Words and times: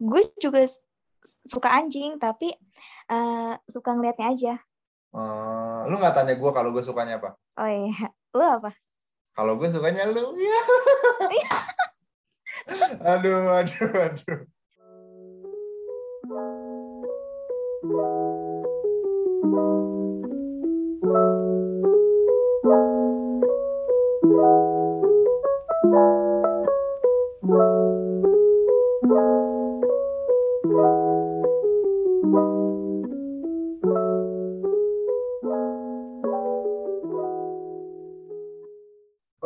gue 0.00 0.22
juga 0.40 0.64
suka 1.44 1.68
anjing 1.76 2.16
tapi 2.16 2.56
eh, 3.12 3.54
suka 3.68 3.92
ngeliatnya 3.92 4.26
aja. 4.32 4.54
Eh, 5.10 5.80
lu 5.90 5.94
nggak 6.00 6.14
tanya 6.16 6.34
gue 6.34 6.50
kalau 6.54 6.70
gue 6.72 6.82
sukanya 6.82 7.20
apa? 7.20 7.36
Oh 7.60 7.68
iya, 7.68 8.08
lu 8.36 8.44
apa? 8.44 8.72
Kalau 9.36 9.54
gue 9.60 9.68
sukanya 9.68 10.08
lu. 10.08 10.34
Ya. 11.30 11.48
aduh, 13.14 13.62
aduh, 13.62 13.88
aduh. 13.88 14.40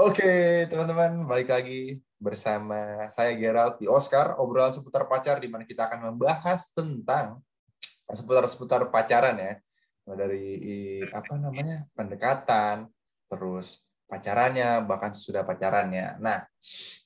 Oke, 0.04 0.68
teman-teman, 0.68 1.24
balik 1.24 1.48
lagi 1.48 1.96
bersama 2.20 3.08
saya 3.08 3.32
Gerald 3.40 3.80
di 3.80 3.88
Oscar, 3.88 4.36
obrolan 4.36 4.68
seputar 4.68 5.08
pacar 5.08 5.40
di 5.40 5.48
mana 5.48 5.64
kita 5.64 5.88
akan 5.88 6.12
membahas 6.12 6.68
tentang 6.76 7.40
seputar-seputar 8.12 8.92
pacaran 8.92 9.32
ya. 9.40 9.56
Dari 10.04 10.60
apa 11.08 11.40
namanya? 11.40 11.88
pendekatan, 11.96 12.92
terus 13.32 13.80
pacarannya, 14.04 14.84
bahkan 14.84 15.16
sesudah 15.16 15.40
pacarannya. 15.40 16.20
Nah, 16.20 16.44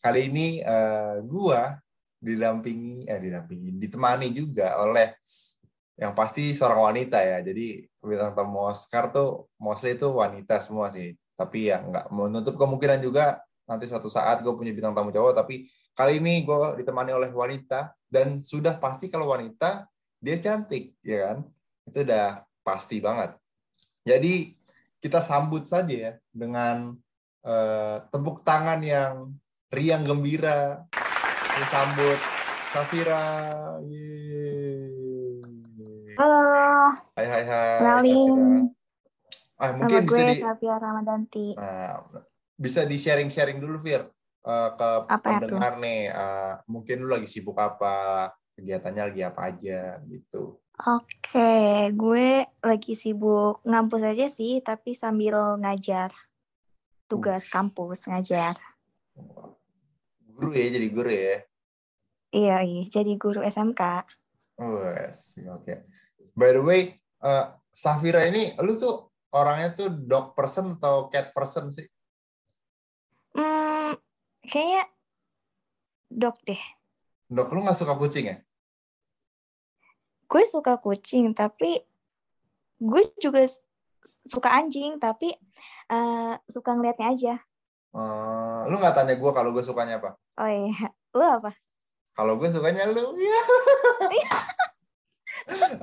kali 0.02 0.26
ini 0.34 0.58
eh, 0.58 1.22
gua 1.22 1.78
didampingi 2.18 3.06
eh 3.06 3.22
didampingi, 3.22 3.78
ditemani 3.78 4.26
juga 4.34 4.74
oleh 4.82 5.14
yang 5.94 6.18
pasti 6.18 6.50
seorang 6.50 6.90
wanita 6.90 7.22
ya. 7.22 7.46
Jadi 7.46 7.78
bintang 8.02 8.34
tamu 8.34 8.66
Oscar 8.66 9.14
tuh 9.14 9.46
mostly 9.54 9.94
itu 9.94 10.10
wanita 10.10 10.58
semua 10.58 10.90
sih. 10.90 11.14
Tapi 11.38 11.70
ya 11.70 11.78
nggak 11.78 12.10
menutup 12.10 12.58
kemungkinan 12.58 12.98
juga 12.98 13.38
nanti 13.68 13.86
suatu 13.86 14.10
saat 14.10 14.42
gue 14.42 14.50
punya 14.58 14.74
bintang 14.74 14.98
tamu 14.98 15.14
cowok. 15.14 15.38
Tapi 15.38 15.62
kali 15.94 16.18
ini 16.18 16.42
gue 16.42 16.82
ditemani 16.82 17.14
oleh 17.14 17.30
wanita 17.30 17.94
dan 18.10 18.42
sudah 18.42 18.74
pasti 18.82 19.06
kalau 19.06 19.30
wanita 19.30 19.86
dia 20.18 20.34
cantik, 20.42 20.98
ya 21.06 21.30
kan? 21.30 21.38
Itu 21.86 22.02
udah 22.02 22.42
pasti 22.66 22.98
banget. 22.98 23.38
Jadi 24.02 24.58
kita 24.98 25.22
sambut 25.22 25.70
saja 25.70 25.94
ya 25.94 26.12
dengan 26.34 26.98
eh, 27.46 27.96
tepuk 28.10 28.42
tangan 28.42 28.82
yang 28.82 29.30
riang 29.70 30.02
gembira. 30.02 30.82
Kita 31.54 31.66
sambut 31.70 32.18
Safira. 32.68 33.24
Yeay. 33.88 34.92
Halo, 36.18 36.98
Hai 37.14 37.26
hai 37.30 37.44
hai. 37.46 37.70
kenalin. 37.78 38.18
Safira. 38.18 38.77
Ah, 39.58 39.74
mungkin 39.74 40.06
bisa 40.06 40.22
gue 40.22 40.30
di 40.30 40.36
Safia 40.38 40.74
Ramadanti. 40.78 41.46
nah, 41.58 41.98
bisa 42.54 42.86
di 42.86 42.94
sharing-sharing 42.98 43.58
dulu 43.58 43.78
Fir 43.82 44.06
Eh, 44.48 44.70
ke 44.80 44.90
Apa 45.04 45.26
ya 45.28 45.44
pendengar 45.44 45.76
nih. 45.76 46.08
eh, 46.08 46.54
mungkin 46.72 47.04
lu 47.04 47.12
lagi 47.12 47.28
sibuk 47.28 47.58
apa, 47.60 48.30
kegiatannya 48.56 49.02
lagi 49.12 49.22
apa 49.26 49.40
aja 49.44 50.00
gitu. 50.08 50.56
Oke, 50.78 51.90
gue 51.92 52.46
lagi 52.64 52.94
sibuk 52.96 53.60
ngampus 53.66 54.02
aja 54.08 54.26
sih, 54.32 54.62
tapi 54.64 54.96
sambil 54.96 55.58
ngajar. 55.60 56.14
Tugas 57.10 57.50
kampus 57.52 58.08
ngajar. 58.08 58.56
Guru 60.22 60.54
ya 60.54 60.70
jadi 60.70 60.88
guru 60.88 61.10
ya. 61.12 61.36
Iya, 62.32 62.56
iya, 62.64 62.82
jadi 62.88 63.12
guru 63.20 63.44
SMK. 63.44 63.82
Wes, 64.56 65.36
oke. 65.44 65.74
By 66.32 66.56
the 66.56 66.62
way, 66.64 66.94
eh, 67.20 67.46
Safira 67.74 68.24
ini 68.24 68.54
lu 68.64 68.80
tuh 68.80 69.12
orangnya 69.32 69.76
tuh 69.76 69.88
dog 69.92 70.32
person 70.32 70.76
atau 70.80 71.12
cat 71.12 71.32
person 71.36 71.68
sih? 71.68 71.86
Hmm, 73.36 73.94
kayaknya 74.44 74.88
dok 76.08 76.36
deh. 76.48 76.62
Dok, 77.28 77.52
lu 77.52 77.60
nggak 77.64 77.76
suka 77.76 77.94
kucing 78.00 78.32
ya? 78.32 78.36
Gue 80.28 80.44
suka 80.48 80.80
kucing, 80.80 81.32
tapi 81.36 81.80
gue 82.80 83.02
juga 83.20 83.44
suka 84.24 84.48
anjing, 84.52 84.96
tapi 84.96 85.36
eh, 85.92 86.34
suka 86.48 86.76
ngeliatnya 86.76 87.06
aja. 87.12 87.34
Eh, 87.92 88.60
lu 88.68 88.76
nggak 88.80 88.96
tanya 88.96 89.14
gue 89.16 89.30
kalau 89.32 89.50
gue 89.52 89.64
sukanya 89.64 90.00
apa? 90.00 90.10
Oh 90.40 90.48
iya, 90.48 90.92
lu 91.16 91.24
apa? 91.24 91.52
Kalau 92.16 92.34
gue 92.34 92.48
sukanya 92.50 92.88
lu. 92.90 93.14
Ya. 93.14 93.40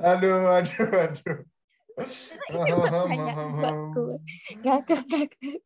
aduh, 0.12 0.60
aduh, 0.60 0.88
aduh. 0.92 1.55
Ngakak, 4.60 5.00
ngakak. 5.08 5.56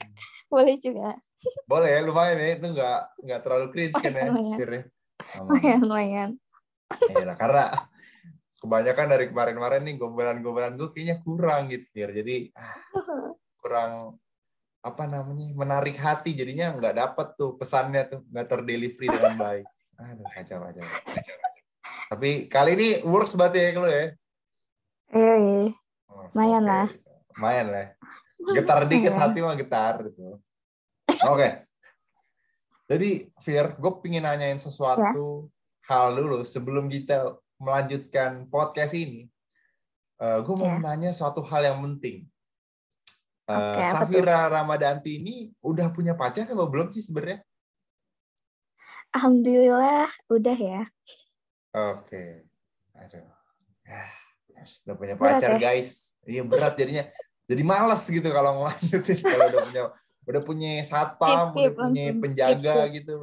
Boleh 0.46 0.78
juga. 0.78 1.18
Boleh 1.66 1.91
ya, 1.91 2.00
lumayan 2.06 2.38
ya. 2.38 2.48
Itu 2.54 2.66
nggak 2.70 3.00
nggak 3.26 3.41
terlalu 3.42 3.66
cringe 3.74 3.98
kan 3.98 4.14
ya. 4.14 4.30
Lumayan. 4.30 4.58
Ya? 4.58 4.82
Lumayan, 5.42 5.80
lumayan. 5.82 6.30
Iya, 7.10 7.34
karena 7.38 7.64
kebanyakan 8.60 9.06
dari 9.10 9.24
kemarin-kemarin 9.30 9.82
nih 9.86 9.94
gombalan-gombalan 9.98 10.74
gue 10.78 10.88
kayaknya 10.94 11.16
kurang 11.22 11.70
gitu, 11.70 11.86
Fir. 11.90 12.10
Jadi 12.14 12.50
ah, 12.54 12.74
kurang 13.58 14.19
apa 14.80 15.04
namanya 15.04 15.52
menarik 15.52 16.00
hati 16.00 16.32
jadinya 16.32 16.72
nggak 16.72 16.96
dapet 16.96 17.36
tuh 17.36 17.52
pesannya 17.60 18.00
tuh 18.08 18.24
nggak 18.32 18.48
terdelivery 18.48 19.08
dengan 19.12 19.34
baik. 19.36 19.66
Aduh 20.00 20.26
kacau 20.32 20.58
kacau. 20.64 20.86
Tapi 22.10 22.50
kali 22.50 22.70
ini 22.74 22.88
works 23.06 23.38
berarti 23.38 23.58
ya 23.60 23.70
kalau 23.76 23.90
ya. 23.90 24.04
Iya, 25.10 25.34
iya. 25.36 25.62
Oh, 25.66 25.89
Lumayan 26.32 26.64
lah. 26.64 26.88
Lumayan 27.36 27.66
lah. 27.70 27.86
Getar 28.56 28.88
dikit 28.88 29.12
hati 29.12 29.38
mah 29.42 29.54
getar 29.54 30.00
gitu. 30.06 30.41
Oke. 31.28 31.68
Jadi 32.91 33.30
Fir, 33.38 33.78
gue 33.78 33.92
pingin 34.02 34.24
nanyain 34.26 34.58
sesuatu 34.58 35.46
hal 35.86 36.06
dulu 36.14 36.42
sebelum 36.42 36.90
kita 36.90 37.38
melanjutkan 37.60 38.46
podcast 38.48 38.94
ini. 38.94 39.28
gue 40.20 40.52
mau 40.52 40.69
Ya. 40.69 40.76
nanya 40.76 41.10
suatu 41.16 41.40
hal 41.40 41.64
yang 41.64 41.80
penting. 41.80 42.28
Eh, 43.48 43.56
Oke, 43.56 43.82
apa 43.82 44.04
Safira 44.04 44.52
Ramadanti 44.52 45.16
ini 45.16 45.48
udah 45.64 45.88
punya 45.90 46.12
pacar 46.12 46.44
apa 46.44 46.66
belum 46.69 46.92
sih 46.92 47.00
sebenarnya? 47.00 47.40
Alhamdulillah 49.10 50.06
udah 50.28 50.58
ya. 50.60 50.82
Oke. 51.72 52.46
Aduh. 52.94 53.26
Ah, 53.88 54.12
yes, 54.54 54.84
udah 54.86 54.94
punya 54.94 55.14
pacar 55.16 55.56
ya? 55.56 55.72
guys. 55.72 56.09
Iya 56.30 56.42
berat 56.46 56.78
jadinya. 56.78 57.04
Jadi 57.50 57.62
males 57.66 58.02
gitu 58.06 58.28
kalau 58.30 58.62
ngelanjutin 58.62 59.18
kalau 59.34 59.46
udah 59.50 59.62
punya 59.66 59.82
udah 60.30 60.42
punya 60.46 60.72
satpam, 60.86 61.50
Skip, 61.50 61.50
skip, 61.50 61.58
udah 61.58 61.72
punya 61.74 62.04
langsung. 62.06 62.22
penjaga 62.22 62.74
Skip, 62.78 62.94
gitu. 62.94 63.16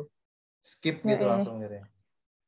Skip 0.60 0.98
gitu 1.08 1.24
Iya. 1.24 1.32
langsung 1.32 1.56
jadi. 1.64 1.80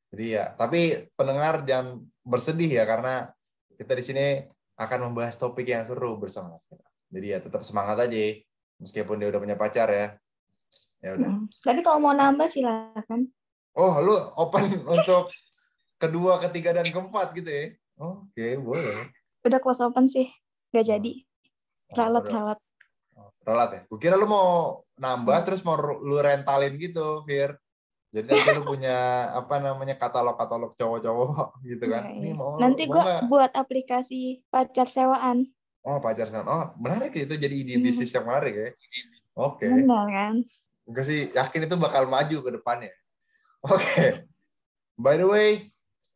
Jadi 0.10 0.26
ya, 0.36 0.46
tapi 0.58 0.82
pendengar 1.16 1.64
jangan 1.64 2.04
bersedih 2.26 2.68
ya 2.68 2.84
karena 2.84 3.30
kita 3.78 3.94
di 3.96 4.04
sini 4.04 4.26
akan 4.76 5.08
membahas 5.12 5.38
topik 5.40 5.70
yang 5.70 5.86
seru 5.88 6.20
bersama. 6.20 6.60
Jadi 7.08 7.28
ya 7.32 7.40
tetap 7.40 7.64
semangat 7.64 7.96
aja 8.10 8.18
ya, 8.18 8.42
meskipun 8.82 9.22
dia 9.22 9.30
udah 9.32 9.40
punya 9.40 9.56
pacar 9.56 9.88
ya. 9.88 10.08
Ya 11.00 11.16
udah. 11.16 11.30
Mm. 11.32 11.46
Tapi 11.64 11.80
kalau 11.80 12.00
mau 12.04 12.12
nambah 12.12 12.50
silakan. 12.52 13.32
Oh, 13.78 13.94
lu 14.04 14.18
open 14.36 14.66
untuk 15.00 15.32
kedua, 15.96 16.42
ketiga, 16.44 16.76
dan 16.76 16.90
keempat 16.90 17.32
gitu 17.38 17.48
ya? 17.48 17.66
Oke, 17.96 18.60
boleh. 18.60 19.08
Udah 19.46 19.60
close 19.64 19.80
open 19.86 20.12
sih. 20.12 20.28
Gak 20.70 20.86
jadi. 20.86 21.14
Oh, 21.90 21.96
Ralat, 21.96 22.24
udah. 22.24 22.34
ralat. 22.34 22.60
Oh, 23.16 23.30
Relat 23.42 23.70
ya? 23.72 23.82
Gue 23.86 24.00
kira 24.00 24.16
lu 24.16 24.26
mau 24.26 24.50
nambah 24.96 25.38
terus 25.42 25.62
mau 25.62 25.74
lu 25.80 26.18
rentalin 26.18 26.76
gitu, 26.76 27.26
Fir. 27.26 27.58
Jadi 28.10 28.26
nanti 28.26 28.50
lu 28.52 28.64
punya 28.64 28.98
apa 29.40 29.58
namanya 29.58 29.94
katalog-katalog 29.96 30.74
cowok-cowok 30.74 31.48
gitu 31.70 31.86
kan? 31.86 32.04
Iya, 32.06 32.14
Ini 32.16 32.30
iya. 32.30 32.38
mau 32.38 32.58
Nanti 32.58 32.84
mau 32.86 32.94
gue 32.94 33.02
nggak? 33.02 33.22
buat 33.26 33.52
aplikasi 33.54 34.20
pacar 34.48 34.86
sewaan. 34.86 35.50
Oh, 35.82 35.98
pacar 35.98 36.28
san. 36.28 36.46
Oh, 36.46 36.76
menarik 36.78 37.10
ya 37.12 37.24
itu 37.24 37.36
jadi 37.36 37.56
ide 37.56 37.74
Hmm. 37.76 37.84
bisnis 37.84 38.12
yang 38.12 38.26
menarik 38.26 38.54
ya. 38.54 38.70
Oke. 39.34 39.66
Benar 39.66 40.06
kan? 40.06 40.36
Gue 40.86 41.04
sih 41.04 41.30
yakin 41.32 41.66
itu 41.66 41.76
bakal 41.76 42.06
maju 42.06 42.38
ke 42.40 42.52
depannya. 42.52 42.94
Oke. 43.62 44.28
By 44.94 45.16
the 45.16 45.26
way, 45.26 45.50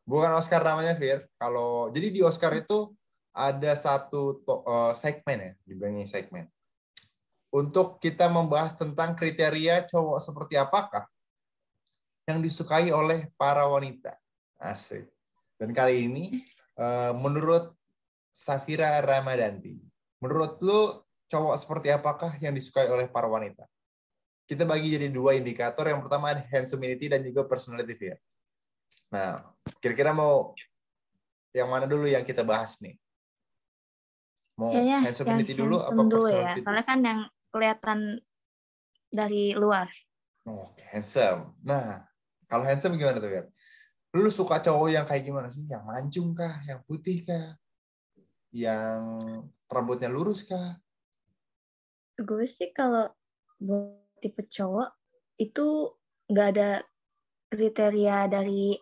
bukan 0.03 0.33
Oscar 0.33 0.59
namanya, 0.59 0.93
Fir. 0.93 1.23
Kalau 1.33 1.87
jadi 1.89 2.09
di 2.09 2.19
Oscar 2.19 2.51
itu 2.53 2.91
ada 3.33 3.73
satu 3.73 4.39
eh, 4.45 4.93
segmen 4.93 5.37
ya, 5.41 5.51
dibilangnya 5.65 6.05
segmen. 6.05 6.45
Untuk 7.53 8.01
kita 8.01 8.29
membahas 8.29 8.73
tentang 8.77 9.13
kriteria 9.13 9.85
cowok 9.89 10.21
seperti 10.21 10.57
apakah 10.57 11.05
yang 12.29 12.39
disukai 12.39 12.89
oleh 12.93 13.29
para 13.35 13.67
wanita. 13.67 14.15
Asik. 14.61 15.09
Dan 15.57 15.73
kali 15.73 16.07
ini 16.07 16.39
eh, 16.77 17.11
menurut 17.17 17.73
Safira 18.33 18.97
Ramadanti, 19.01 19.77
menurut 20.17 20.57
lu 20.65 21.03
cowok 21.29 21.55
seperti 21.57 21.93
apakah 21.93 22.37
yang 22.41 22.53
disukai 22.53 22.89
oleh 22.89 23.09
para 23.09 23.29
wanita? 23.29 23.65
Kita 24.45 24.65
bagi 24.65 24.93
jadi 24.93 25.09
dua 25.09 25.37
indikator. 25.37 25.85
Yang 25.85 26.05
pertama 26.05 26.33
ada 26.33 26.41
handsomeity 26.49 27.09
dan 27.09 27.21
juga 27.21 27.45
personality 27.45 27.93
fear. 27.97 28.17
Nah, 29.13 29.45
kira-kira 29.77 30.09
mau 30.13 30.57
yang 31.53 31.69
mana 31.69 31.85
dulu 31.85 32.09
yang 32.09 32.25
kita 32.25 32.41
bahas 32.41 32.81
nih? 32.81 32.97
Mau 34.53 34.69
Kayaknya 34.69 34.93
yang 34.93 35.03
handsomity 35.09 35.53
dulu 35.57 35.75
apa 35.81 35.89
handsome 35.89 36.09
dulu 36.13 36.27
ya. 36.29 36.53
Soalnya 36.61 36.85
kan 36.85 36.99
yang 37.01 37.19
kelihatan 37.49 37.99
dari 39.09 39.53
luar. 39.57 39.89
Oke, 40.45 40.83
handsome. 40.93 41.57
Nah, 41.65 42.05
kalau 42.45 42.65
handsome 42.65 42.97
gimana 42.99 43.17
tuh, 43.17 43.31
Fer? 43.31 43.45
Lu 44.13 44.29
suka 44.29 44.61
cowok 44.61 44.89
yang 44.93 45.05
kayak 45.09 45.25
gimana 45.25 45.49
sih? 45.49 45.65
Yang 45.65 45.83
mancung 45.85 46.29
kah? 46.37 46.61
Yang 46.69 46.85
putih 46.85 47.25
kah? 47.25 47.57
Yang 48.53 49.01
rambutnya 49.65 50.09
lurus 50.11 50.45
kah? 50.45 50.77
Gue 52.21 52.45
sih 52.45 52.69
kalau 52.69 53.09
buat 53.57 54.21
tipe 54.21 54.45
cowok 54.45 54.93
itu 55.41 55.97
nggak 56.29 56.47
ada 56.53 56.85
kriteria 57.49 58.29
dari 58.29 58.77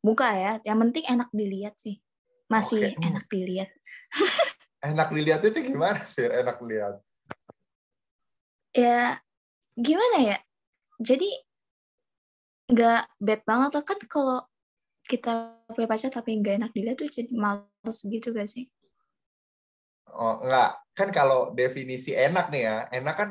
muka 0.00 0.32
ya. 0.32 0.52
Yang 0.64 0.78
penting 0.88 1.04
enak 1.12 1.28
dilihat 1.28 1.76
sih. 1.76 2.00
Masih 2.48 2.96
Oke. 2.96 3.04
enak 3.04 3.24
dilihat. 3.28 3.68
Enak 4.80 5.12
dilihat 5.12 5.44
itu 5.44 5.60
gimana, 5.60 6.00
Fir? 6.08 6.32
Enak 6.32 6.56
dilihat. 6.56 7.04
Ya 8.72 9.20
gimana 9.76 10.18
ya? 10.24 10.38
Jadi 10.96 11.28
nggak 12.70 13.02
bad 13.20 13.40
banget 13.44 13.70
loh 13.76 13.84
kan 13.84 13.98
kalau 14.08 14.38
kita 15.04 15.58
punya 15.68 15.90
pacar 15.90 16.08
tapi 16.08 16.38
nggak 16.38 16.64
enak 16.64 16.70
dilihat 16.72 16.96
tuh 17.02 17.10
jadi 17.10 17.28
males 17.34 17.98
gitu 18.06 18.30
gak 18.32 18.48
sih? 18.48 18.70
Oh, 20.10 20.40
enggak. 20.40 20.80
Kan 20.96 21.08
kalau 21.12 21.52
definisi 21.52 22.16
enak 22.16 22.48
nih 22.48 22.62
ya, 22.64 22.76
enak 22.94 23.14
kan 23.14 23.30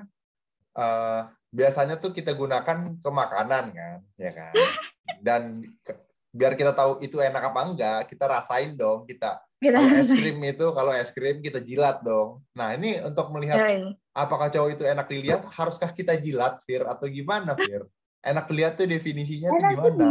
eh, 0.77 1.21
biasanya 1.49 1.97
tuh 1.97 2.13
kita 2.13 2.37
gunakan 2.37 2.99
ke 3.01 3.09
makanan 3.09 3.65
kan, 3.73 3.99
ya 4.21 4.31
kan? 4.37 4.53
Dan 5.25 5.41
ke- 5.81 6.03
biar 6.29 6.53
kita 6.53 6.77
tahu 6.77 7.01
itu 7.01 7.17
enak 7.17 7.51
apa 7.51 7.59
enggak, 7.65 7.99
kita 8.05 8.29
rasain 8.29 8.77
dong, 8.77 9.09
Kita 9.09 9.41
kalau 9.59 9.91
es 9.99 10.09
krim 10.15 10.39
itu 10.43 10.65
kalau 10.71 10.91
es 10.95 11.09
krim 11.11 11.37
kita 11.43 11.59
jilat 11.59 11.99
dong. 11.99 12.39
Nah, 12.55 12.71
ini 12.79 13.03
untuk 13.03 13.27
melihat 13.35 13.59
Yoi. 13.59 13.93
apakah 14.15 14.47
cowok 14.47 14.69
itu 14.75 14.83
enak 14.87 15.07
dilihat, 15.11 15.43
haruskah 15.51 15.91
kita 15.91 16.15
jilat, 16.15 16.63
Fir 16.63 16.87
atau 16.87 17.05
gimana, 17.11 17.59
Fir? 17.59 17.83
Enak 18.23 18.47
dilihat 18.51 18.75
tuh 18.79 18.87
definisinya 18.87 19.51
tuh 19.51 19.63
Enak 19.63 19.71
gimana? 19.75 20.07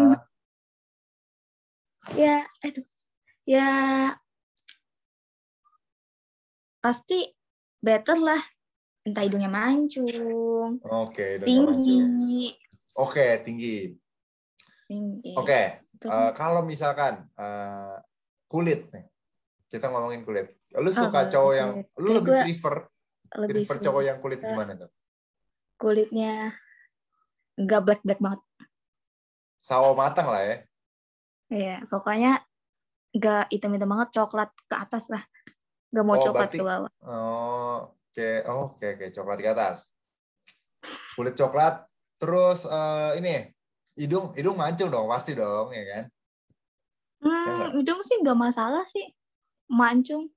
ya 2.17 2.41
aduh 2.65 2.87
ya 3.45 3.69
pasti 6.81 7.37
better 7.85 8.17
lah 8.17 8.41
entah 9.05 9.25
hidungnya 9.29 9.51
mancung 9.53 10.09
Oke, 10.81 11.37
mancung. 11.43 11.45
tinggi 11.45 12.57
Oke, 12.97 13.45
tinggi. 13.45 13.93
tinggi 14.89 15.35
Oke, 15.37 15.85
Terus, 15.99 16.15
Eh, 16.15 16.33
kalau 16.39 16.63
misalkan 16.63 17.27
eh, 17.35 17.97
kulit 18.47 18.89
nih, 18.95 19.07
kita 19.69 19.87
ngomongin 19.87 20.23
kulit. 20.23 20.49
Lu 20.73 20.91
suka 20.91 21.09
kalau 21.23 21.31
cowok 21.31 21.53
yang, 21.55 21.71
kulit. 21.73 21.87
lu 21.95 22.09
Kayak 22.09 22.17
lebih 22.19 22.37
prefer, 22.43 22.75
lebih 23.37 23.53
prefer 23.55 23.77
suka 23.77 23.85
cowok 23.85 24.03
yang 24.03 24.19
kulit 24.19 24.41
gimana 24.41 24.73
tuh? 24.75 24.91
kulitnya 25.79 26.59
nggak 27.55 27.81
black 27.81 28.01
black 28.03 28.19
banget 28.19 28.43
Sawo 29.59 29.95
matang 29.95 30.27
lah 30.27 30.43
ya. 30.43 30.57
ya 31.49 31.77
pokoknya 31.87 32.43
nggak 33.11 33.47
hitam 33.49 33.71
hitam 33.73 33.87
banget 33.89 34.11
coklat 34.11 34.51
ke 34.67 34.75
atas 34.75 35.07
lah 35.07 35.23
nggak 35.89 36.03
mau 36.03 36.19
Oh, 36.19 36.25
coklat 36.25 36.51
berarti- 36.51 36.59
ke 36.59 36.67
bawah 36.67 36.91
Oh, 37.01 37.77
oke, 37.95 38.31
oh, 38.51 38.75
oke, 38.75 38.87
oke, 38.91 39.07
coklat 39.09 39.39
di 39.39 39.47
atas. 39.47 39.87
Kulit 41.15 41.33
coklat, 41.33 41.87
terus 42.19 42.67
eh, 42.67 43.11
ini 43.17 43.35
hidung, 43.95 44.35
hidung 44.35 44.59
mancung 44.59 44.91
dong, 44.91 45.07
pasti 45.07 45.33
dong, 45.33 45.71
ya 45.71 45.85
kan? 45.87 46.05
nggak? 47.23 47.71
hmm, 47.71 47.79
hidung 47.79 48.03
sih 48.03 48.19
nggak 48.19 48.35
masalah 48.35 48.83
sih 48.83 49.07
mancung 49.69 50.33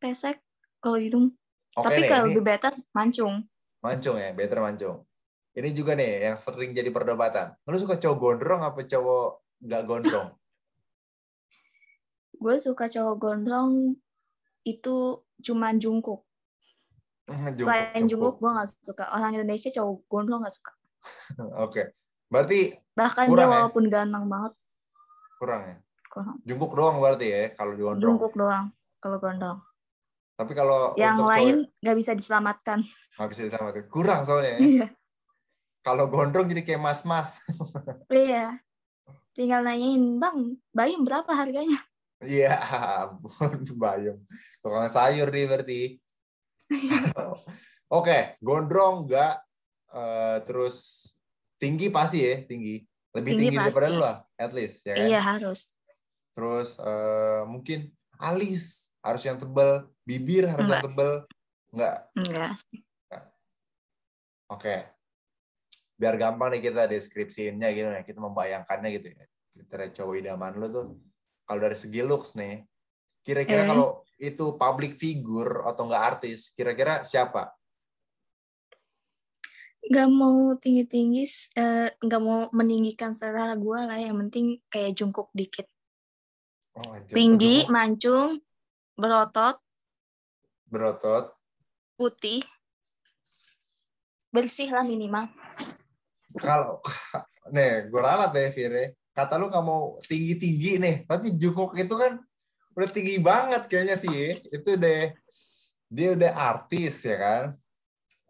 pesek 0.00 0.40
kalau 0.80 0.96
hidung 0.98 1.32
Oke 1.76 1.84
tapi 1.86 2.00
kalau 2.08 2.28
lebih 2.28 2.44
better 2.44 2.72
mancung 2.92 3.44
mancung 3.84 4.16
ya, 4.16 4.32
better 4.32 4.64
mancung. 4.64 5.04
Ini 5.52 5.68
juga 5.76 5.92
nih 5.92 6.32
yang 6.32 6.40
sering 6.40 6.72
jadi 6.72 6.88
perdebatan. 6.88 7.52
Lu 7.68 7.76
suka 7.76 8.00
cowok 8.00 8.16
gondrong 8.16 8.64
apa 8.64 8.80
cowok 8.80 9.44
nggak 9.60 9.82
gondrong? 9.84 10.28
gue 12.42 12.56
suka 12.56 12.88
cowok 12.88 13.14
gondrong 13.20 14.00
itu 14.64 15.20
cuma 15.44 15.76
jungkook. 15.76 16.24
Selain 17.56 18.04
jungkook, 18.08 18.40
gue 18.40 18.50
gak 18.52 18.68
suka. 18.84 19.04
Orang 19.12 19.36
Indonesia 19.36 19.68
cowok 19.72 19.96
gondrong 20.08 20.40
gak 20.44 20.56
suka. 20.56 20.72
Oke, 21.64 21.92
berarti 22.32 22.72
Bahkan 22.96 23.28
Kurang 23.28 23.36
dia 23.36 23.44
ya? 23.44 23.52
walaupun 23.52 23.84
ganteng 23.92 24.24
banget, 24.30 24.52
kurang 25.36 25.62
ya. 25.66 25.76
Kurang. 26.14 26.38
Jungkook 26.46 26.72
doang 26.78 27.02
berarti 27.02 27.26
ya 27.26 27.42
kalau 27.58 27.74
di 27.74 27.82
gondrong. 27.82 28.02
Jungkook 28.14 28.34
doang 28.38 28.70
kalau 29.02 29.18
gondrong. 29.18 29.58
Tapi 30.34 30.52
kalau 30.54 30.94
Yang 30.94 31.14
untuk 31.18 31.30
lain 31.30 31.54
cowok 31.66 31.82
gak 31.82 31.96
bisa 31.98 32.12
diselamatkan. 32.14 32.78
nggak 33.14 33.28
bisa 33.30 33.42
diselamatkan. 33.46 33.84
Kurang 33.90 34.20
soalnya. 34.26 34.54
ya. 34.54 34.58
Iya. 34.62 34.86
Kalau 35.84 36.04
gondrong 36.08 36.46
jadi 36.48 36.62
kayak 36.62 36.82
mas-mas. 36.82 37.42
Iya. 38.10 38.62
Tinggal 39.34 39.66
nanyain, 39.66 40.22
bang, 40.22 40.54
bayam 40.70 41.02
berapa 41.02 41.26
harganya? 41.34 41.82
Iya, 42.22 42.54
bayam. 43.82 44.22
Tukang 44.62 44.86
sayur 44.86 45.26
nih 45.28 45.50
berarti. 45.50 45.80
Oke, 47.98 48.38
gondrong 48.38 49.10
nggak 49.10 49.34
eh, 49.90 50.38
terus 50.46 51.10
tinggi 51.58 51.90
pasti 51.90 52.22
ya, 52.22 52.46
tinggi. 52.46 52.78
Lebih 53.14 53.30
Tinggi 53.34 53.44
tinggi, 53.50 53.58
daripada 53.58 53.86
lu 53.90 53.98
lah, 54.02 54.16
at 54.38 54.50
least 54.54 54.86
ya 54.86 54.94
kan? 54.94 55.06
Iya 55.10 55.20
harus. 55.22 55.73
Terus 56.34 56.74
eh, 56.82 57.42
mungkin 57.46 57.90
alis 58.18 58.90
harus 59.04 59.22
yang 59.22 59.38
tebal, 59.38 59.86
bibir 60.02 60.50
harus 60.50 60.66
yang 60.66 60.82
Enggak. 60.82 60.84
tebal. 60.90 61.12
Enggak. 61.70 61.96
Enggak. 62.18 62.50
Oke. 64.50 64.76
Biar 65.94 66.14
gampang 66.18 66.50
nih 66.52 66.62
kita 66.70 66.90
deskripsiinnya 66.90 67.70
gitu 67.70 67.88
ya, 67.90 68.02
kita 68.02 68.18
membayangkannya 68.18 68.90
gitu 68.98 69.14
ya. 69.14 69.24
Kriteria 69.54 69.88
cowok 69.94 70.14
idaman 70.18 70.52
lu 70.58 70.66
tuh 70.66 70.86
kalau 71.46 71.60
dari 71.62 71.78
segi 71.78 72.02
looks 72.02 72.34
nih, 72.34 72.66
kira-kira 73.22 73.62
Eh. 73.62 73.68
kalau 73.70 74.02
itu 74.18 74.58
public 74.58 74.98
figure 74.98 75.62
atau 75.62 75.86
enggak 75.86 76.04
artis, 76.18 76.50
kira-kira 76.50 77.06
siapa? 77.06 77.54
Gak 79.84 80.08
mau 80.08 80.56
tinggi-tinggi, 80.56 81.28
eh, 81.60 81.92
gak 82.00 82.22
mau 82.24 82.48
meninggikan 82.56 83.12
selera 83.12 83.52
gue 83.52 83.78
lah. 83.84 84.00
Yang 84.00 84.16
penting 84.26 84.46
kayak 84.72 84.96
jungkuk 84.96 85.28
dikit. 85.36 85.68
Oh, 86.74 86.98
Tinggi, 87.06 87.70
mancung, 87.70 88.42
berotot, 88.98 89.62
berotot. 90.66 91.30
putih, 91.94 92.42
bersih 94.34 94.74
lah 94.74 94.82
minimal. 94.82 95.30
Kalau 96.34 96.82
nih, 97.54 97.86
gue 97.86 98.00
ralat 98.02 98.34
deh, 98.34 98.50
Fire. 98.50 98.98
Kata 99.14 99.38
lu 99.38 99.46
nggak 99.46 99.62
mau 99.62 100.02
tinggi-tinggi 100.02 100.82
nih, 100.82 100.96
tapi 101.06 101.38
Jungkook 101.38 101.78
itu 101.78 101.94
kan 101.94 102.18
udah 102.74 102.90
tinggi 102.90 103.22
banget 103.22 103.70
kayaknya 103.70 103.94
sih. 103.94 104.34
Itu 104.50 104.74
deh, 104.74 105.14
dia 105.86 106.08
udah 106.18 106.32
artis 106.34 107.06
ya 107.06 107.14
kan. 107.14 107.44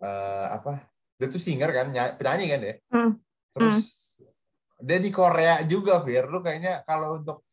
Eh, 0.04 0.47
apa? 0.52 0.85
Dia 1.16 1.33
tuh 1.33 1.40
singer 1.40 1.73
kan, 1.73 1.88
ny- 1.88 2.14
penyanyi 2.21 2.45
kan 2.52 2.61
dia. 2.61 2.75
Hmm. 2.92 3.16
Terus 3.57 3.76
dia 4.85 5.00
di 5.00 5.09
Korea 5.09 5.64
juga, 5.64 6.04
Fir. 6.04 6.28
Lu 6.28 6.45
kayaknya 6.45 6.85
kalau 6.85 7.16
untuk 7.25 7.44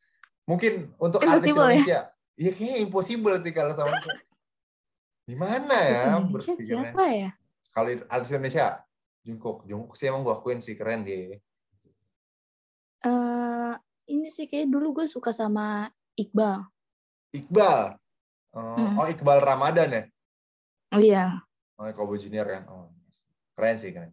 mungkin 0.51 0.91
untuk 0.99 1.23
artis 1.23 1.47
Impossible 1.47 1.63
ya? 1.63 1.71
Indonesia, 1.71 1.99
iya 2.35 2.51
kayaknya 2.51 2.77
impossible 2.83 3.35
sih 3.39 3.53
kalau 3.55 3.71
sama 3.71 3.95
gimana 5.23 5.75
ya 5.87 6.19
berpikirnya. 6.19 6.91
siapa 6.91 7.03
ya? 7.07 7.29
Kalau 7.71 7.89
artis 8.11 8.29
Indonesia, 8.35 8.67
Jungkook. 9.23 9.63
Jungkook 9.63 9.95
sih 9.95 10.11
emang 10.11 10.27
gua 10.27 10.35
akuin 10.35 10.59
sih 10.59 10.75
keren 10.75 11.07
dia. 11.07 11.39
eh 13.01 13.73
ini 14.05 14.27
sih 14.27 14.45
kayak 14.45 14.67
dulu 14.67 15.01
gue 15.01 15.07
suka 15.07 15.31
sama 15.31 15.87
Iqbal. 16.13 16.67
Iqbal. 17.31 17.95
Oh, 18.51 18.75
Hmm. 18.75 18.99
oh, 18.99 19.07
Iqbal 19.07 19.39
Ramadan 19.39 19.89
ya? 19.89 20.03
Oh 20.91 20.99
iya. 20.99 21.25
Oh, 21.79 21.87
Kobo 21.95 22.19
Junior 22.19 22.43
kan. 22.43 22.67
Oh, 22.67 22.91
keren 23.55 23.79
sih 23.79 23.95
keren. 23.95 24.11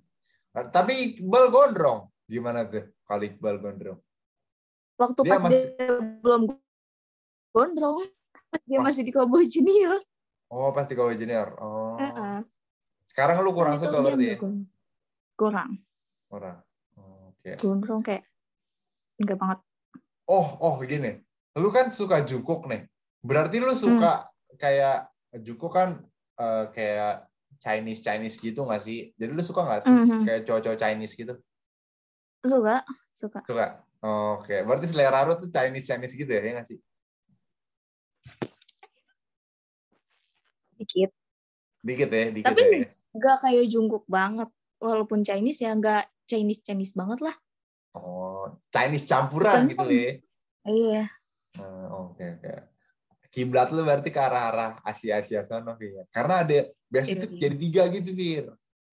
Tapi 0.54 1.18
Iqbal 1.18 1.50
gondrong. 1.50 2.06
Gimana 2.24 2.62
tuh 2.64 2.86
kalau 3.02 3.26
Iqbal 3.26 3.58
gondrong? 3.58 3.98
Waktu 4.98 5.20
Dia 5.22 5.30
pas 5.30 5.40
masih- 5.46 5.70
dia 5.72 5.90
belum 6.18 6.42
gondrong, 7.48 7.98
pas 8.50 8.62
dia 8.66 8.78
Pas- 8.82 8.86
masih 8.90 9.02
di 9.06 9.12
Cowboy 9.14 9.46
Junior. 9.46 10.02
Oh, 10.48 10.72
pasti 10.72 10.96
Kobo 10.96 11.12
Junior. 11.12 11.52
Oh. 11.60 11.94
Heeh. 11.94 12.40
Sekarang 13.04 13.44
lu 13.44 13.52
kurang 13.52 13.76
suka 13.76 14.00
berarti 14.00 14.32
ya? 14.32 14.36
Kurang. 15.36 15.70
Kurang. 16.24 16.64
Oh, 16.96 17.30
Oke. 17.30 17.52
Gondrong 17.54 18.00
kayak 18.00 18.24
enggak 19.16 19.36
banget. 19.36 19.58
Oh, 20.24 20.56
oh 20.58 20.74
gini. 20.82 21.20
Lu 21.54 21.68
kan 21.68 21.92
suka 21.92 22.24
Jungkook 22.24 22.64
nih. 22.64 22.88
Berarti 23.20 23.60
lu 23.60 23.76
suka 23.76 24.26
kayak 24.56 25.12
Jungkook 25.36 25.72
kan 25.72 26.00
eh, 26.34 26.64
kayak 26.72 27.28
Chinese 27.58 28.00
Chinese 28.00 28.38
gitu 28.38 28.62
nggak 28.62 28.80
sih? 28.80 29.12
Jadi 29.14 29.30
lu 29.30 29.42
suka 29.42 29.62
nggak 29.62 29.82
sih 29.84 29.92
Mhm. 29.92 30.20
kayak 30.24 30.40
cowok-cowok 30.42 30.78
Chinese 30.78 31.12
gitu? 31.12 31.34
Suka, 32.40 32.86
suka. 33.12 33.40
Suka. 33.44 33.66
Oke, 33.98 34.62
berarti 34.62 34.86
selera 34.86 35.26
lu 35.26 35.34
tuh 35.34 35.50
Chinese 35.50 35.90
Chinese 35.90 36.14
gitu 36.14 36.30
ya, 36.30 36.38
ya 36.38 36.52
nggak 36.54 36.68
sih? 36.70 36.78
Dikit. 40.78 41.10
Dikit 41.82 42.10
ya, 42.10 42.24
dikit 42.30 42.46
Tapi 42.46 42.62
ya. 42.62 42.86
nggak 43.14 43.36
kayak 43.42 43.64
Jungkook 43.70 44.06
banget. 44.06 44.46
Walaupun 44.78 45.26
Chinese 45.26 45.58
ya 45.58 45.74
nggak 45.74 46.06
Chinese 46.30 46.62
Chinese 46.62 46.94
banget 46.94 47.18
lah. 47.26 47.34
Oh, 47.98 48.54
Chinese 48.70 49.02
campuran 49.10 49.66
Bukan 49.66 49.70
gitu 49.74 49.86
ya. 49.90 50.10
Iya. 50.68 51.04
Nah, 51.58 51.86
Oke, 52.06 52.38
oke. 52.38 52.52
Kiblat 53.28 53.68
lu 53.74 53.82
berarti 53.82 54.08
ke 54.14 54.20
arah-arah 54.22 54.78
Asia-Asia 54.86 55.42
sana, 55.42 55.74
Fir. 55.74 56.06
Karena 56.14 56.46
ada 56.46 56.70
biasanya 56.86 57.26
Iya. 57.28 57.38
jadi 57.44 57.56
tiga 57.58 57.82
gitu, 57.90 58.10
Fir. 58.14 58.46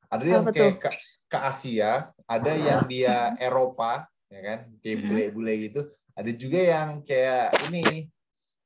Ada 0.09 0.23
yang 0.25 0.43
Apa 0.43 0.51
kayak 0.51 0.75
ke, 0.81 0.89
ke 1.29 1.37
Asia, 1.39 1.91
ada 2.25 2.51
yang 2.51 2.81
dia 2.89 3.37
Eropa, 3.37 4.09
ya 4.29 4.39
kan, 4.41 4.59
kayak 4.81 4.97
bule-bule 5.05 5.53
gitu. 5.69 5.81
Ada 6.15 6.31
juga 6.33 6.59
yang 6.63 6.89
kayak 7.03 7.55
ini 7.69 8.07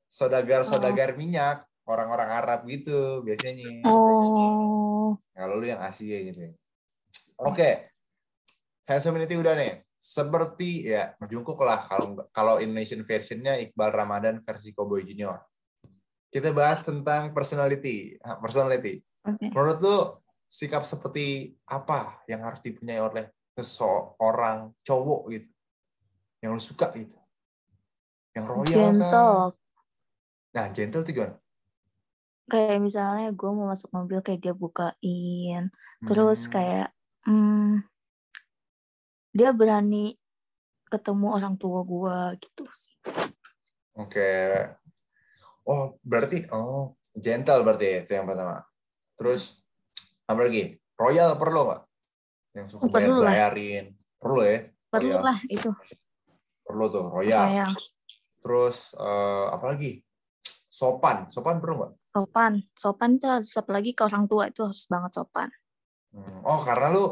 saudagar-saudagar 0.09 1.17
minyak, 1.17 1.65
orang-orang 1.89 2.29
Arab 2.29 2.59
gitu 2.69 3.25
biasanya. 3.25 3.81
Oh. 3.89 5.17
Kalau 5.33 5.57
lu 5.57 5.65
yang 5.65 5.81
Asia 5.81 6.17
gitu. 6.21 6.39
ya. 6.49 6.53
Oke. 7.41 7.89
Handsomity 8.85 9.33
udah 9.33 9.57
nih. 9.57 9.81
Seperti 9.99 10.87
ya 10.87 11.11
Jungkook 11.27 11.59
lah 11.59 11.83
kalau 11.83 12.23
kalau 12.31 12.55
Indonesian 12.63 13.03
versionnya 13.03 13.59
Iqbal 13.59 13.91
Ramadan 13.91 14.39
versi 14.39 14.71
Cowboy 14.71 15.03
Junior. 15.03 15.41
Kita 16.29 16.53
bahas 16.53 16.85
tentang 16.85 17.33
personality. 17.33 18.15
Personality. 18.21 19.01
Oke. 19.25 19.49
Menurut 19.49 19.77
lu 19.81 19.97
sikap 20.49 20.85
seperti 20.85 21.57
apa 21.65 22.21
yang 22.29 22.45
harus 22.45 22.61
dipunyai 22.61 23.01
oleh 23.01 23.29
seseorang 23.61 24.73
cowok 24.83 25.21
gitu? 25.33 25.49
Yang 26.39 26.51
lu 26.55 26.61
suka 26.61 26.87
gitu. 26.95 27.17
Yang 28.33 28.45
royal 28.47 28.65
kah? 28.65 28.79
Gentle. 28.79 29.37
Nah, 30.49 30.65
gentle 30.73 31.03
tuh 31.05 31.13
gimana? 31.13 31.35
Kayak 32.49 32.81
misalnya 32.81 33.29
gue 33.29 33.49
mau 33.53 33.69
masuk 33.69 33.89
mobil 33.93 34.19
kayak 34.25 34.41
dia 34.41 34.53
bukain. 34.57 35.69
Terus 36.07 36.49
Hmm. 36.49 36.51
kayak 36.51 36.89
hmm, 37.29 37.85
dia 39.35 39.53
berani 39.53 40.17
ketemu 40.89 41.27
orang 41.37 41.55
tua 41.61 41.85
gue 41.85 42.17
gitu 42.41 42.65
sih. 42.73 42.97
Oke. 43.93 44.33
Oh, 45.69 46.01
berarti 46.01 46.49
oh 46.49 46.97
gentle 47.13 47.61
berarti 47.61 48.01
itu 48.01 48.17
yang 48.17 48.25
pertama. 48.25 48.65
Terus 49.13 49.61
apa 50.25 50.49
lagi? 50.49 50.81
Royal 50.97 51.37
perlu 51.37 51.69
nggak? 51.69 51.81
Yang 52.57 52.67
suka 52.77 52.83
Oh, 52.85 52.89
perlu 52.89 53.21
bayar-bayarin. 53.21 53.85
Perlu 54.17 54.41
ya? 54.43 54.57
Perlu 54.89 55.09
Royal. 55.15 55.21
lah 55.23 55.37
itu. 55.47 55.69
Perlu 56.65 56.85
tuh, 56.89 57.05
royal. 57.09 57.45
Kayak 57.49 57.71
Terus 58.39 58.77
eh, 58.95 59.45
apa 59.51 59.65
lagi? 59.75 59.91
Sopan. 60.69 61.27
Sopan 61.27 61.59
perlu 61.59 61.75
nggak? 61.83 61.93
sopan. 62.09 62.53
Sopan 62.73 63.11
tuh 63.21 63.29
harus 63.29 63.53
apalagi 63.53 63.93
ke 63.93 64.01
orang 64.01 64.25
tua 64.25 64.49
itu 64.49 64.65
harus 64.65 64.89
banget 64.89 65.11
sopan. 65.13 65.49
Hmm, 66.09 66.41
Oh, 66.41 66.61
karena 66.65 66.89
lu 66.89 67.05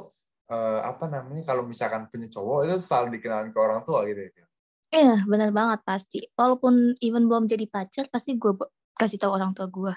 eh, 0.50 0.82
apa 0.82 1.06
namanya 1.06 1.44
kalau 1.46 1.68
misalkan 1.70 2.10
punya 2.10 2.26
cowok 2.32 2.66
itu 2.66 2.76
selalu 2.82 3.20
dikenalin 3.20 3.52
ke 3.54 3.60
orang 3.62 3.86
tua 3.86 4.08
gitu 4.10 4.26
ya? 4.26 4.46
Iya, 4.88 5.16
benar 5.28 5.52
banget 5.52 5.84
pasti. 5.84 6.24
Walaupun 6.34 6.96
even 7.04 7.28
belum 7.28 7.46
jadi 7.46 7.68
pacar, 7.68 8.08
pasti 8.08 8.40
gue 8.40 8.56
kasih 8.96 9.20
tahu 9.20 9.36
orang 9.36 9.52
tua 9.54 9.68
gue. 9.68 9.94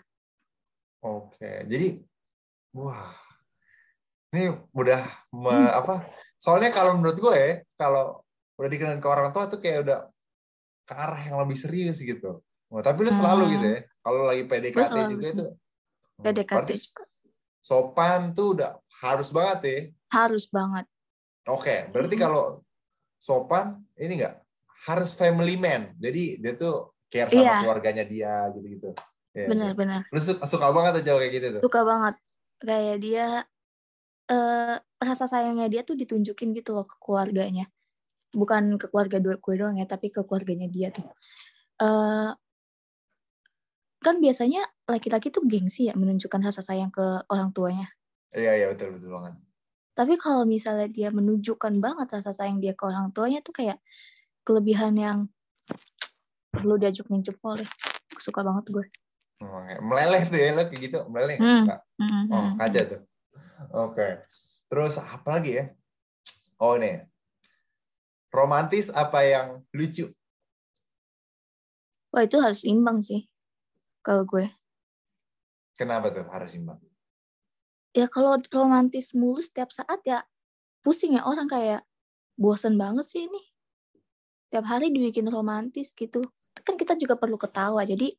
Oke, 1.00 1.64
jadi 1.64 1.96
wah 2.76 3.08
ini 4.30 4.44
udah 4.72 5.00
me- 5.32 5.50
Hmm. 5.50 5.70
apa? 5.74 6.06
Soalnya 6.38 6.70
kalau 6.70 6.96
menurut 6.96 7.18
gue 7.18 7.34
ya, 7.34 7.50
kalau 7.76 8.22
udah 8.56 8.68
dikenalin 8.70 9.02
ke 9.02 9.08
orang 9.08 9.28
tua 9.28 9.44
tuh 9.44 9.58
kayak 9.58 9.82
udah 9.84 9.98
ke 10.86 10.94
arah 10.94 11.20
yang 11.20 11.36
lebih 11.42 11.58
serius 11.58 11.98
gitu. 12.00 12.40
Wah, 12.70 12.80
tapi 12.80 13.02
lu 13.02 13.10
selalu 13.10 13.44
Hmm. 13.44 13.52
gitu 13.58 13.66
ya. 13.66 13.80
Kalau 14.00 14.20
lagi 14.24 14.42
PDKT 14.46 14.96
juga 15.10 15.26
itu. 15.26 15.44
PDKT 16.16 16.54
Berarti 16.56 16.74
juga. 16.78 17.04
sopan 17.60 18.20
tuh 18.30 18.56
udah 18.56 18.72
harus 19.02 19.28
banget 19.28 19.58
ya. 19.62 19.78
harus 20.10 20.44
banget. 20.46 20.90
Oke, 21.46 21.86
berarti 21.88 22.14
Hmm. 22.14 22.24
kalau 22.24 22.44
sopan 23.16 23.78
ini 23.94 24.18
enggak 24.18 24.42
harus 24.82 25.14
family 25.14 25.54
man. 25.54 25.94
Jadi 25.96 26.38
dia 26.38 26.52
tuh 26.52 26.90
care 27.06 27.28
sama 27.28 27.38
Iya. 27.38 27.56
keluarganya 27.62 28.02
dia 28.02 28.50
gitu-gitu. 28.50 28.90
Iya, 29.30 29.38
iya. 29.38 29.48
Benar-benar. 29.48 30.02
Lu 30.10 30.18
suka, 30.18 30.42
suka 30.46 30.66
banget 30.70 31.02
cowok 31.02 31.20
kayak 31.20 31.32
gitu 31.32 31.46
tuh. 31.54 31.62
Suka 31.62 31.80
banget. 31.84 32.14
Kayak 32.58 32.96
dia 32.98 33.26
eh 34.30 34.76
rasa 35.02 35.26
sayangnya 35.26 35.66
dia 35.66 35.82
tuh 35.82 35.98
ditunjukin 35.98 36.54
gitu 36.54 36.70
loh 36.76 36.86
ke 36.86 36.96
keluarganya. 37.02 37.66
Bukan 38.30 38.78
ke 38.78 38.86
keluarga 38.86 39.18
gue 39.18 39.54
doang 39.58 39.76
ya, 39.76 39.86
tapi 39.90 40.14
ke 40.14 40.22
keluarganya 40.22 40.70
dia 40.70 40.88
tuh. 40.94 41.06
eh 41.82 42.32
kan 44.00 44.16
biasanya 44.16 44.64
laki-laki 44.88 45.28
tuh 45.28 45.44
gengsi 45.44 45.92
ya 45.92 45.94
menunjukkan 45.98 46.40
rasa 46.40 46.64
sayang 46.64 46.88
ke 46.88 47.04
orang 47.28 47.52
tuanya. 47.52 47.92
Iya, 48.32 48.56
iya 48.56 48.66
betul 48.72 48.96
betul 48.96 49.12
banget. 49.12 49.34
Tapi 49.92 50.14
kalau 50.16 50.48
misalnya 50.48 50.88
dia 50.88 51.12
menunjukkan 51.12 51.76
banget 51.82 52.08
rasa 52.08 52.32
sayang 52.32 52.62
dia 52.64 52.72
ke 52.72 52.88
orang 52.88 53.12
tuanya 53.12 53.44
tuh 53.44 53.52
kayak 53.52 53.76
kelebihan 54.46 54.96
yang 54.96 55.18
perlu 56.48 56.80
diajukin 56.80 57.20
jempol 57.20 57.60
deh. 57.60 57.68
Suka 58.16 58.40
banget 58.40 58.72
gue. 58.72 58.86
Oke, 59.40 59.74
Meleleh 59.84 60.22
tuh 60.28 60.38
ya 60.40 60.52
lo 60.56 60.62
kayak 60.68 60.80
gitu, 60.80 60.98
meleleh. 61.08 61.36
Hmm. 61.36 61.64
nggak? 61.68 61.80
Oh, 62.32 62.48
kaca 62.56 62.80
tuh. 62.88 63.00
Oke. 63.68 64.24
Terus 64.72 64.96
apa 64.96 65.36
lagi 65.36 65.60
ya? 65.60 65.64
Oh, 66.56 66.80
nih. 66.80 67.04
Romantis 68.30 68.88
apa 68.94 69.26
yang 69.26 69.60
lucu? 69.74 70.08
Wah 72.10 72.22
itu 72.26 72.38
harus 72.40 72.62
imbang 72.64 73.02
sih. 73.04 73.26
Kalau 74.00 74.24
gue. 74.24 74.48
Kenapa 75.76 76.10
tuh 76.14 76.26
harus 76.30 76.54
imbang? 76.56 76.78
Ya 77.90 78.06
kalau 78.06 78.38
romantis 78.54 79.12
mulu 79.18 79.42
setiap 79.42 79.74
saat 79.74 79.98
ya 80.06 80.22
pusing 80.80 81.18
ya 81.18 81.26
orang 81.26 81.50
kayak 81.50 81.82
bosen 82.38 82.78
banget 82.78 83.06
sih 83.06 83.26
ini. 83.26 83.42
Tiap 84.50 84.66
hari 84.66 84.90
dibikin 84.94 85.26
romantis 85.26 85.90
gitu. 85.94 86.22
Kan 86.62 86.78
kita 86.78 86.94
juga 86.98 87.18
perlu 87.18 87.38
ketawa. 87.38 87.82
Jadi 87.82 88.14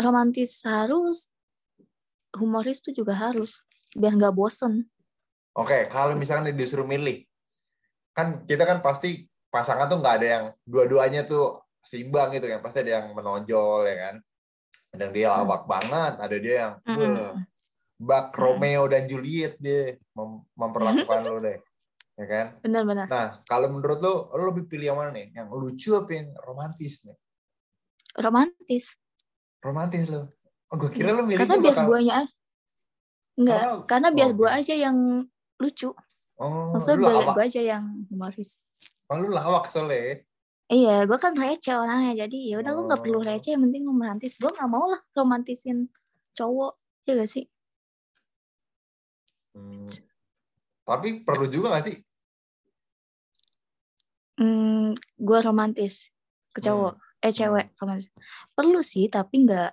romantis 0.00 0.64
harus, 0.64 1.28
humoris 2.36 2.80
tuh 2.84 2.92
juga 2.92 3.16
harus. 3.16 3.65
Biar 3.96 4.12
nggak 4.12 4.36
bosen. 4.36 4.84
Oke, 5.56 5.88
kalau 5.88 6.12
misalnya 6.12 6.52
disuruh 6.52 6.84
milih, 6.84 7.24
kan 8.12 8.44
kita 8.44 8.68
kan 8.68 8.84
pasti 8.84 9.24
pasangan 9.48 9.88
tuh 9.88 10.04
nggak 10.04 10.14
ada 10.20 10.26
yang 10.28 10.44
dua-duanya 10.68 11.24
tuh 11.24 11.64
seimbang 11.80 12.36
gitu 12.36 12.44
kan, 12.44 12.60
pasti 12.60 12.84
ada 12.84 13.00
yang 13.00 13.16
menonjol 13.16 13.88
ya 13.88 13.96
kan. 13.96 14.14
Ada 14.92 15.00
yang 15.08 15.14
dia 15.16 15.26
lawak 15.32 15.64
banget, 15.64 16.12
ada 16.20 16.36
dia 16.36 16.54
yang. 16.60 16.72
"Wah, 16.84 17.32
bak 17.96 18.24
Mm. 18.28 18.36
Romeo 18.36 18.84
dan 18.84 19.08
Juliet 19.08 19.56
dia 19.56 19.96
mem- 20.12 20.44
memperlakukan 20.52 21.20
lo 21.32 21.40
deh, 21.40 21.56
ya 22.20 22.26
kan? 22.28 22.46
Benar-benar. 22.60 23.08
Nah, 23.08 23.28
kalau 23.48 23.72
menurut 23.72 23.96
lo, 24.04 24.28
lo 24.36 24.52
lebih 24.52 24.68
pilih 24.68 24.92
yang 24.92 24.98
mana 25.00 25.16
nih? 25.16 25.32
Yang 25.32 25.48
lucu 25.56 25.90
apa 25.96 26.10
yang 26.12 26.28
romantis 26.44 27.00
nih? 27.00 27.16
Romantis. 28.20 28.92
Romantis 29.64 30.04
lo. 30.12 30.36
Oh, 30.68 30.76
gue 30.76 30.90
kira 30.92 31.16
lo 31.16 31.24
milihnya 31.24 31.48
Karena 31.48 31.62
biar 31.64 31.72
bakal... 31.72 31.86
guanya 31.88 32.14
a- 32.20 32.32
Enggak, 33.36 33.60
Karena- 33.60 33.84
karena 33.84 34.08
biar 34.10 34.30
oh, 34.32 34.36
gue 34.36 34.48
oke. 34.48 34.58
aja 34.58 34.74
yang 34.74 34.96
lucu. 35.60 35.90
Oh, 36.36 36.72
Maksudnya 36.72 36.98
biar 37.00 37.24
gue 37.32 37.44
aja 37.44 37.60
yang 37.62 37.84
humoris. 38.08 38.60
Oh, 39.08 39.16
lu 39.16 39.28
lawak 39.28 39.68
soalnya. 39.68 39.96
ya? 39.96 40.14
Iya, 40.66 40.96
gue 41.04 41.18
kan 41.20 41.32
receh 41.32 41.72
orangnya. 41.72 42.26
Jadi 42.26 42.50
ya 42.50 42.58
udah 42.58 42.72
lu 42.72 42.88
nggak 42.88 43.00
perlu 43.00 43.20
Oh. 43.20 43.24
receh, 43.24 43.54
yang 43.54 43.62
penting 43.62 43.84
romantis. 43.84 44.34
Gue 44.36 44.50
nggak 44.50 44.66
mau 44.66 44.88
lah 44.88 45.00
romantisin 45.12 45.88
cowok. 46.32 46.74
Iya 47.06 47.22
gak 47.22 47.30
sih? 47.30 47.44
Hmm. 49.54 49.86
Tapi 50.82 51.22
perlu 51.22 51.46
juga 51.46 51.70
gak 51.72 51.86
sih? 51.86 51.96
Hmm, 54.36 54.92
gue 55.16 55.38
romantis 55.40 56.12
ke 56.52 56.60
cowok. 56.60 57.00
Eh 57.24 57.32
cewek 57.32 57.72
romantis. 57.78 58.12
Perlu 58.52 58.84
sih, 58.84 59.08
tapi 59.08 59.48
nggak 59.48 59.72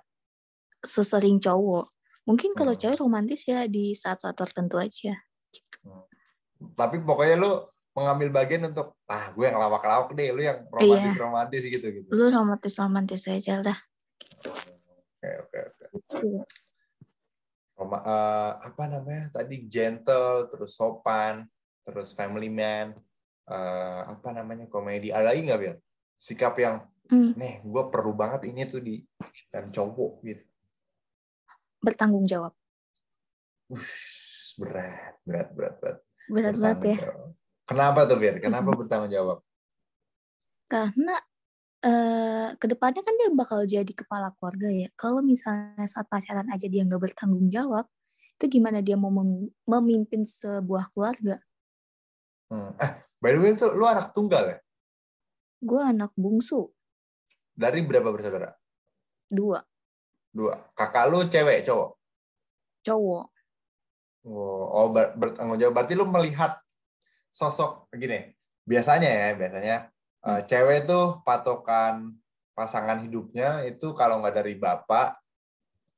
sesering 0.80 1.36
cowok. 1.36 1.92
Mungkin 2.24 2.56
kalau 2.56 2.72
Hmm. 2.72 2.80
cewek 2.80 2.98
romantis 3.04 3.44
ya 3.44 3.68
di 3.68 3.92
saat-saat 3.92 4.32
tertentu 4.32 4.80
aja. 4.80 5.20
Tapi 6.74 6.96
pokoknya 7.04 7.36
lu 7.36 7.52
mengambil 7.94 8.32
bagian 8.32 8.64
untuk 8.72 8.96
ah 9.06 9.30
gue 9.36 9.44
yang 9.44 9.60
lawak-lawak 9.60 10.16
deh, 10.16 10.32
lu 10.32 10.42
yang 10.42 10.64
romantis-romantis 10.72 11.62
gitu 11.68 11.86
gitu. 11.92 12.08
Lu 12.10 12.26
romantis-romantis 12.32 13.28
aja 13.28 13.60
lah. 13.60 13.78
Oke 15.20 15.28
oke 15.44 15.58
oke. 15.68 15.84
Gitu. 16.10 16.42
Roma, 17.74 17.98
eh, 18.06 18.52
apa 18.70 18.82
namanya 18.86 19.34
tadi 19.34 19.66
gentle, 19.66 20.46
terus 20.48 20.78
sopan, 20.78 21.44
terus 21.84 22.14
family 22.14 22.48
man, 22.48 22.96
eh, 23.50 24.00
apa 24.08 24.32
namanya 24.32 24.64
komedi. 24.70 25.12
Ada 25.12 25.34
lagi 25.34 25.40
nggak 25.44 25.60
Bill? 25.60 25.78
Sikap 26.16 26.56
yang 26.56 26.88
Hmm, 27.04 27.36
nih 27.36 27.60
gue 27.60 27.84
perlu 27.92 28.16
banget 28.16 28.48
ini 28.48 28.64
tuh 28.64 28.80
di 28.80 29.04
dan 29.52 29.68
cowok 29.68 30.24
gitu. 30.24 30.44
Bertanggung 31.84 32.24
jawab. 32.24 32.56
Uff, 33.68 33.86
berat, 34.56 35.20
berat, 35.24 35.48
berat, 35.52 35.74
berat. 35.80 35.98
Berat 36.24 36.54
banget 36.56 36.96
ya. 36.96 36.98
Jawab. 37.04 37.28
Kenapa 37.64 38.00
tuh, 38.08 38.16
Fir? 38.20 38.34
Kenapa 38.40 38.70
bertanggung 38.80 39.12
jawab? 39.12 39.38
Karena 40.68 41.16
eh 41.84 42.56
ke 42.56 42.64
depannya 42.64 43.04
kan 43.04 43.12
dia 43.20 43.28
bakal 43.28 43.68
jadi 43.68 43.92
kepala 43.92 44.32
keluarga 44.40 44.72
ya. 44.72 44.88
Kalau 44.96 45.20
misalnya 45.20 45.84
saat 45.84 46.08
pacaran 46.08 46.48
aja 46.48 46.64
dia 46.64 46.80
nggak 46.88 47.12
bertanggung 47.12 47.52
jawab, 47.52 47.84
itu 48.40 48.58
gimana 48.58 48.80
dia 48.80 48.96
mau 48.96 49.12
mem- 49.12 49.52
memimpin 49.68 50.24
sebuah 50.24 50.88
keluarga? 50.96 51.44
Hmm. 52.48 52.72
Eh, 52.80 52.90
by 53.20 53.30
the 53.36 53.40
way 53.40 53.52
tuh 53.52 53.76
lu 53.76 53.84
anak 53.84 54.16
tunggal 54.16 54.44
ya? 54.48 54.58
Gue 55.64 55.80
anak 55.80 56.12
bungsu, 56.16 56.68
Dari 57.56 57.80
berapa 57.84 58.12
bersaudara? 58.12 58.52
dua, 59.28 59.64
Dua. 60.34 60.58
Kakak 60.74 61.06
lu 61.08 61.22
cewek, 61.30 61.62
cowok? 61.62 61.90
cowok. 62.84 63.26
Oh, 64.28 64.64
oh 64.68 64.86
ber- 64.92 65.16
bertanggung 65.16 65.56
jawab. 65.56 65.72
Berarti 65.72 65.96
lu 65.96 66.04
melihat 66.04 66.60
sosok 67.32 67.88
gini. 67.96 68.34
Biasanya 68.68 69.08
ya, 69.08 69.28
biasanya 69.40 69.76
eh, 70.24 70.40
cewek 70.44 70.84
tuh 70.84 71.24
patokan 71.24 72.12
pasangan 72.52 73.00
hidupnya 73.00 73.64
itu 73.64 73.96
kalau 73.96 74.20
nggak 74.20 74.36
dari 74.36 74.54
bapak, 74.60 75.16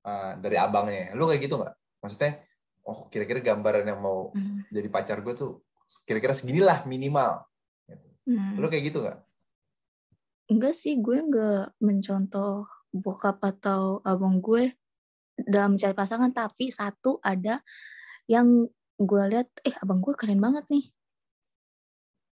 eh, 0.06 0.32
dari 0.38 0.56
abangnya. 0.58 1.10
Lu 1.18 1.26
kayak 1.26 1.42
gitu 1.42 1.58
nggak? 1.58 1.74
Maksudnya, 2.02 2.38
oh 2.86 3.10
kira-kira 3.10 3.42
gambaran 3.42 3.82
yang 3.86 3.98
mau 3.98 4.30
Hmm. 4.30 4.62
jadi 4.70 4.86
pacar 4.86 5.26
gue 5.26 5.34
tuh 5.34 5.66
kira-kira 6.06 6.34
seginilah 6.38 6.86
minimal. 6.86 7.46
Hmm. 8.26 8.58
Lu 8.58 8.66
kayak 8.70 8.94
gitu 8.94 9.02
nggak? 9.02 9.18
Enggak 10.54 10.74
sih, 10.78 10.98
gue 11.02 11.18
nggak 11.18 11.78
mencontoh 11.82 12.66
bokap 12.98 13.38
atau 13.44 14.00
abang 14.02 14.40
gue 14.40 14.72
dalam 15.36 15.76
mencari 15.76 15.92
pasangan, 15.92 16.32
tapi 16.32 16.72
satu 16.72 17.20
ada 17.20 17.60
yang 18.26 18.64
gue 18.96 19.22
lihat, 19.28 19.52
eh 19.62 19.76
abang 19.84 20.00
gue 20.00 20.16
keren 20.16 20.40
banget 20.40 20.64
nih. 20.72 20.84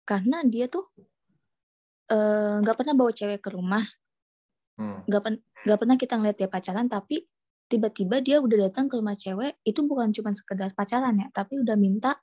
Karena 0.07 0.47
dia 0.47 0.71
tuh 0.71 0.87
eh, 2.13 2.57
nggak 2.63 2.77
pernah 2.79 2.95
bawa 2.95 3.11
cewek 3.11 3.41
ke 3.43 3.51
rumah, 3.51 3.83
Hmm. 4.73 5.05
nggak 5.05 5.23
pen- 5.23 5.45
nggak 5.69 5.79
pernah 5.79 5.97
kita 6.01 6.15
ngeliat 6.17 6.37
dia 6.39 6.49
pacaran, 6.49 6.89
tapi 6.89 7.29
tiba-tiba 7.69 8.21
dia 8.21 8.37
udah 8.41 8.69
datang 8.69 8.89
ke 8.89 9.01
rumah 9.01 9.17
cewek, 9.17 9.57
itu 9.65 9.81
bukan 9.85 10.13
cuma 10.13 10.31
sekedar 10.37 10.77
pacaran 10.77 11.17
ya, 11.17 11.29
tapi 11.33 11.57
udah 11.61 11.77
minta 11.77 12.21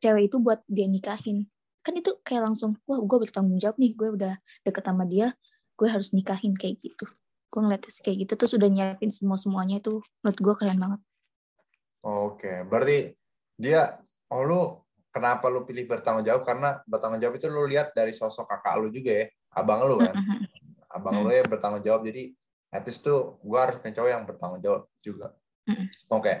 cewek 0.00 0.32
itu 0.32 0.36
buat 0.40 0.64
dia 0.66 0.88
nikahin. 0.88 1.46
Kan 1.84 1.98
itu 1.98 2.16
kayak 2.24 2.52
langsung, 2.52 2.78
wah 2.88 2.98
gue 3.02 3.18
bertanggung 3.22 3.58
jawab 3.58 3.76
nih, 3.78 3.92
gue 3.92 4.08
udah 4.16 4.34
deket 4.64 4.84
sama 4.86 5.04
dia, 5.04 5.34
gue 5.76 5.88
harus 5.88 6.12
nikahin 6.12 6.54
kayak 6.56 6.80
gitu. 6.80 7.04
Gue 7.52 7.60
ngeliatnya 7.60 7.92
kayak 8.00 8.16
gitu, 8.26 8.32
terus 8.38 8.52
udah 8.56 8.68
nyiapin 8.72 9.12
semua-semuanya 9.12 9.84
itu, 9.84 10.00
menurut 10.24 10.38
gue 10.40 10.54
keren 10.56 10.78
banget. 10.80 11.00
Oke, 12.02 12.64
berarti 12.66 13.14
dia, 13.54 14.00
oh 14.32 14.42
lu 14.42 14.60
kenapa 15.12 15.46
lu 15.52 15.62
pilih 15.68 15.84
bertanggung 15.84 16.24
jawab? 16.24 16.42
Karena 16.48 16.80
bertanggung 16.88 17.20
jawab 17.20 17.36
itu 17.36 17.46
lu 17.52 17.68
lihat 17.68 17.92
dari 17.92 18.10
sosok 18.10 18.48
kakak 18.48 18.80
lu 18.80 18.88
juga 18.88 19.22
ya, 19.22 19.26
abang 19.54 19.84
lu 19.84 20.00
kan. 20.00 20.16
Abang 20.88 21.20
Hmm. 21.20 21.28
lu 21.28 21.30
ya 21.30 21.44
bertanggung 21.44 21.84
jawab, 21.84 22.02
jadi 22.08 22.32
at 22.72 22.88
least 22.88 23.04
tuh 23.04 23.36
gua 23.44 23.68
harus 23.68 23.76
punya 23.84 24.00
cowok 24.00 24.10
yang 24.10 24.24
bertanggung 24.24 24.62
jawab 24.64 24.82
juga. 25.04 25.36
Mm-mm. 25.68 25.86
Oke, 26.08 26.40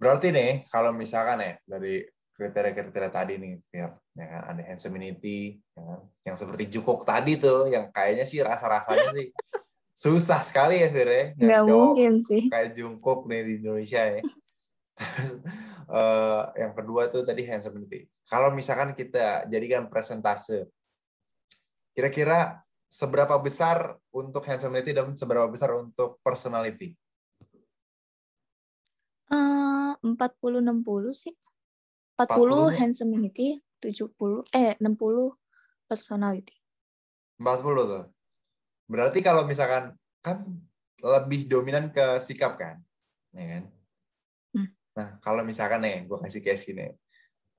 berarti 0.00 0.32
nih 0.32 0.66
kalau 0.72 0.90
misalkan 0.90 1.38
ya 1.44 1.52
dari 1.68 2.02
kriteria-kriteria 2.34 3.10
tadi 3.12 3.34
nih, 3.38 3.52
Fir, 3.68 3.92
ya 4.18 4.26
kan 4.26 4.42
ada 4.50 4.62
handsomeity, 4.66 5.62
ya 5.78 5.82
kan? 5.86 6.00
yang 6.26 6.36
seperti 6.36 6.64
Jukok 6.74 7.06
tadi 7.06 7.38
tuh, 7.38 7.70
yang 7.70 7.94
kayaknya 7.94 8.26
sih 8.26 8.42
rasa-rasanya 8.42 9.14
sih 9.14 9.30
susah 9.94 10.42
sekali 10.42 10.82
ya 10.82 10.90
Fir 10.90 11.10
ya, 11.10 11.24
Nggak 11.38 11.62
mungkin 11.70 12.12
sih. 12.22 12.50
kayak 12.50 12.74
Jungkook 12.74 13.30
nih 13.30 13.42
di 13.46 13.52
Indonesia 13.62 14.02
ya. 14.02 14.22
Terus 14.98 15.30
eh, 15.86 16.42
yang 16.66 16.72
kedua 16.74 17.06
tuh 17.06 17.22
tadi 17.22 17.46
handsomeity. 17.46 18.10
Kalau 18.26 18.50
misalkan 18.50 18.94
kita 18.98 19.46
jadikan 19.46 19.86
presentase, 19.86 20.66
kira-kira 21.94 22.62
seberapa 22.90 23.38
besar 23.38 23.98
untuk 24.10 24.42
handsomeity 24.42 24.94
dan 24.94 25.14
seberapa 25.14 25.46
besar 25.46 25.74
untuk 25.78 26.18
personality? 26.22 26.94
Eh, 29.30 29.92
40-60 30.02 31.14
sih. 31.14 31.34
40 32.18 32.74
40? 32.74 32.78
handsomeity, 32.82 33.62
70, 33.80 34.44
eh 34.52 34.74
60 34.78 35.34
personality. 35.88 36.54
40 37.38 37.86
tuh. 37.86 38.04
Berarti 38.90 39.22
kalau 39.22 39.46
misalkan 39.46 39.94
kan 40.24 40.42
lebih 40.98 41.46
dominan 41.46 41.94
ke 41.94 42.18
sikap 42.18 42.58
kan, 42.58 42.82
ya 43.30 43.44
kan? 43.46 43.64
Hmm. 44.56 44.68
Nah 44.98 45.08
kalau 45.22 45.46
misalkan 45.46 45.78
nih, 45.84 46.04
gue 46.10 46.18
kasih 46.18 46.42
case 46.42 46.74
gini, 46.74 46.90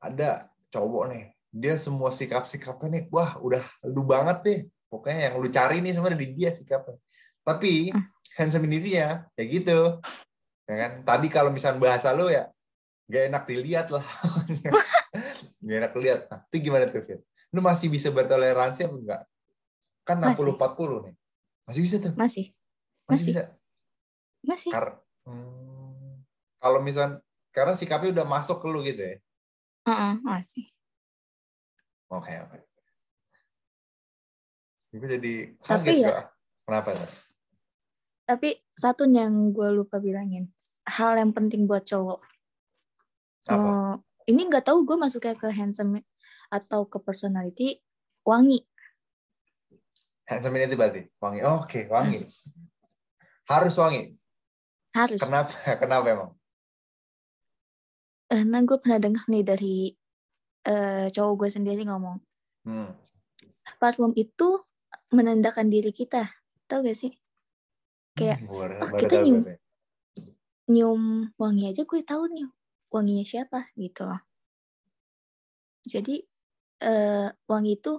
ada 0.03 0.51
cowok 0.69 1.03
nih, 1.15 1.23
dia 1.49 1.75
semua 1.79 2.11
sikap-sikapnya 2.11 2.87
nih, 2.99 3.03
wah 3.09 3.39
udah 3.39 3.63
lu 3.87 4.03
banget 4.03 4.37
nih, 4.43 4.59
pokoknya 4.91 5.19
yang 5.31 5.35
lu 5.39 5.47
cari 5.47 5.79
nih 5.79 5.95
sebenarnya 5.95 6.19
di 6.19 6.29
dia 6.35 6.51
sikapnya. 6.51 6.99
Tapi 7.47 7.95
Hmm. 7.95 8.05
handsomeity-nya 8.35 9.31
ya 9.39 9.43
gitu, 9.47 10.03
ya 10.67 10.75
kan? 10.75 10.91
Tadi 11.07 11.27
kalau 11.31 11.49
misalkan 11.49 11.79
bahasa 11.79 12.11
lu 12.11 12.27
ya, 12.27 12.51
gak 13.09 13.31
enak 13.31 13.43
dilihat 13.47 13.87
lah, 13.89 14.03
gak 15.69 15.77
enak 15.77 15.91
dilihat. 15.93 16.19
Nah, 16.25 16.39
itu 16.43 16.55
gimana 16.59 16.89
tuh, 16.89 17.05
Fit? 17.05 17.21
Lu 17.53 17.61
masih 17.61 17.87
bisa 17.87 18.09
bertoleransi 18.09 18.89
apa 18.89 18.95
enggak? 18.97 19.21
Kan 20.01 20.17
Masih. 20.17 20.57
60-40 20.57 20.97
nih. 21.05 21.15
Masih 21.69 21.81
bisa 21.85 21.95
tuh? 22.01 22.13
Masih, 22.17 22.45
Masih, 23.05 23.05
Masih. 23.05 23.31
bisa? 23.31 23.43
masih. 24.41 24.71
Kar 24.73 24.87
Hmm, 25.29 26.25
kalau 26.57 26.81
misal 26.81 27.21
karena 27.53 27.77
sikapnya 27.77 28.09
udah 28.09 28.25
masuk 28.25 28.57
ke 28.57 28.65
lu 28.65 28.81
gitu 28.81 28.97
ya? 28.97 29.15
Heeh, 29.85 30.13
masih. 30.25 30.65
Oke, 32.09 32.33
oke. 32.33 32.57
Gue 34.89 35.05
jadi 35.07 35.33
Tapi 35.61 35.85
kaget 35.85 35.95
ya- 36.01 36.09
gua. 36.09 36.21
Kenapa 36.65 36.89
tuh? 36.97 37.09
Tapi 38.25 38.49
satu 38.73 39.05
yang 39.05 39.53
gue 39.53 39.69
lupa 39.69 39.97
bilangin, 39.97 40.49
hal 40.85 41.17
yang 41.17 41.29
penting 41.29 41.65
buat 41.65 41.85
cowok. 41.85 42.21
Apa? 43.45 43.69
Eh, 43.69 43.93
ini 44.29 44.45
nggak 44.45 44.69
tahu 44.69 44.85
gue 44.85 44.93
masuknya 44.95 45.33
ke 45.33 45.49
handsome 45.49 46.05
atau 46.47 46.85
ke 46.85 47.01
personality, 47.01 47.81
wangi. 48.21 48.61
Handsomeity 50.29 50.77
berarti? 50.77 51.01
Wangi. 51.17 51.41
Oke, 51.41 51.89
wangi. 51.89 52.29
Harus 53.49 53.73
wangi. 53.75 54.13
Harus. 54.93 55.17
Kenapa? 55.17 55.49
Kenapa 55.81 56.05
emang? 56.05 56.31
Karena 58.29 58.61
gue 58.61 58.77
pernah 58.77 58.99
dengar 59.01 59.25
nih 59.25 59.41
dari 59.41 59.75
eh, 60.61 61.07
cowok 61.09 61.33
gue 61.39 61.49
sendiri 61.49 61.81
ngomong, 61.87 62.21
Hmm. 62.67 62.93
parfum 63.81 64.13
itu 64.13 64.61
menandakan 65.09 65.71
diri 65.71 65.89
kita. 65.89 66.29
Tahu 66.69 66.85
gak 66.85 66.99
sih? 66.99 67.09
Kayak 68.13 68.43
Hmm, 68.45 68.51
baru- 68.53 68.79
baru 68.85 69.01
kita 69.01 69.15
nyium. 69.25 69.41
nyium 70.69 71.03
wangi 71.41 71.65
aja 71.65 71.81
gue 71.81 72.01
tahu 72.05 72.29
nih 72.29 72.45
wanginya 72.89 73.25
siapa 73.25 73.69
gitu 73.77 74.05
loh. 74.05 74.21
Jadi 75.85 76.21
eh, 76.83 77.27
wangi 77.47 77.73
itu 77.77 77.93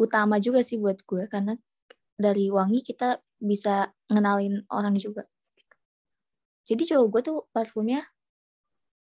utama 0.00 0.40
juga 0.40 0.60
sih 0.64 0.80
buat 0.80 1.02
gue 1.04 1.28
karena 1.28 1.56
dari 2.16 2.48
wangi 2.48 2.80
kita 2.80 3.20
bisa 3.36 3.92
ngenalin 4.08 4.64
orang 4.72 4.96
juga. 4.96 5.28
Jadi 6.66 6.82
cowok 6.82 7.06
gue 7.12 7.22
tuh 7.22 7.38
parfumnya 7.52 8.02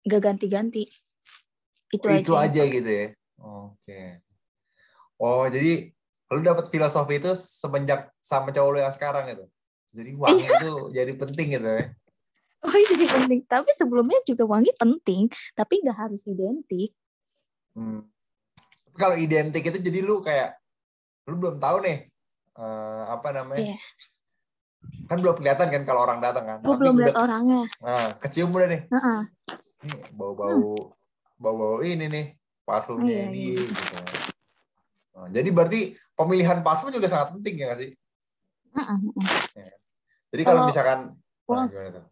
gak 0.07 0.21
ganti-ganti. 0.23 0.89
Itu, 1.91 2.07
Itu 2.07 2.33
aja. 2.33 2.63
aja 2.63 2.63
gitu 2.71 2.89
ya? 2.89 3.07
Oke. 3.37 4.23
Oh, 5.21 5.45
jadi 5.45 5.93
lu 6.31 6.41
dapat 6.41 6.71
filosofi 6.71 7.19
itu 7.21 7.35
semenjak 7.37 8.09
sama 8.23 8.49
cowok 8.49 8.69
lu 8.71 8.79
yang 8.81 8.95
sekarang 8.95 9.29
gitu? 9.29 9.45
Jadi 9.91 10.11
wangi 10.15 10.47
Iya. 10.47 10.55
itu 10.57 10.71
jadi 10.95 11.11
penting 11.19 11.47
gitu 11.59 11.69
ya? 11.69 11.85
Oh 12.62 12.74
itu 12.74 12.93
jadi 12.93 13.10
penting. 13.17 13.41
Tapi 13.45 13.69
sebelumnya 13.74 14.21
juga 14.21 14.45
wangi 14.45 14.69
penting, 14.78 15.26
tapi 15.54 15.82
gak 15.82 15.97
harus 15.97 16.21
identik. 16.26 16.93
Hmm. 17.74 18.06
Tapi 18.86 18.97
kalau 18.97 19.15
identik 19.17 19.63
itu 19.63 19.80
jadi 19.82 20.00
lu 20.02 20.21
kayak 20.21 20.60
lu 21.26 21.38
belum 21.38 21.58
tahu 21.58 21.82
nih 21.82 22.06
eh, 22.54 23.04
apa 23.10 23.30
namanya? 23.34 23.74
Iya. 23.74 23.78
Kan 25.06 25.21
belum 25.21 25.36
kelihatan 25.38 25.67
kan 25.69 25.84
kalau 25.86 26.06
orang 26.06 26.21
datang 26.21 26.45
kan. 26.45 26.58
Gue 26.62 26.74
Tapi 26.74 26.82
belum 26.82 26.95
lihat 27.02 27.15
orangnya. 27.17 27.62
nah, 27.80 28.08
kecium 28.17 28.50
udah 28.50 28.69
nih. 28.69 28.82
Nih 29.82 29.97
bau-bau 30.13 30.93
bau-bau 31.36 31.82
ini 31.82 32.06
nih 32.06 32.26
parfumnya 32.62 33.10
Iya, 33.10 33.26
dia 33.34 33.45
iya. 33.58 33.62
gitu. 33.65 33.95
Nah, 35.12 35.28
jadi 35.34 35.50
berarti 35.50 35.80
pemilihan 36.13 36.62
parfum 36.62 36.93
juga 36.93 37.10
sangat 37.10 37.34
penting 37.38 37.58
ya 37.58 37.65
nggak 37.69 37.80
sih? 37.82 37.89
Heeh, 38.71 38.97
heeh. 39.02 39.69
Jadi 40.32 40.41
kalau 40.45 40.62
Kalau- 40.63 40.69
misalkan 40.69 41.00
nah, 41.50 41.65
gimana 41.67 41.89
tuh? 41.91 42.06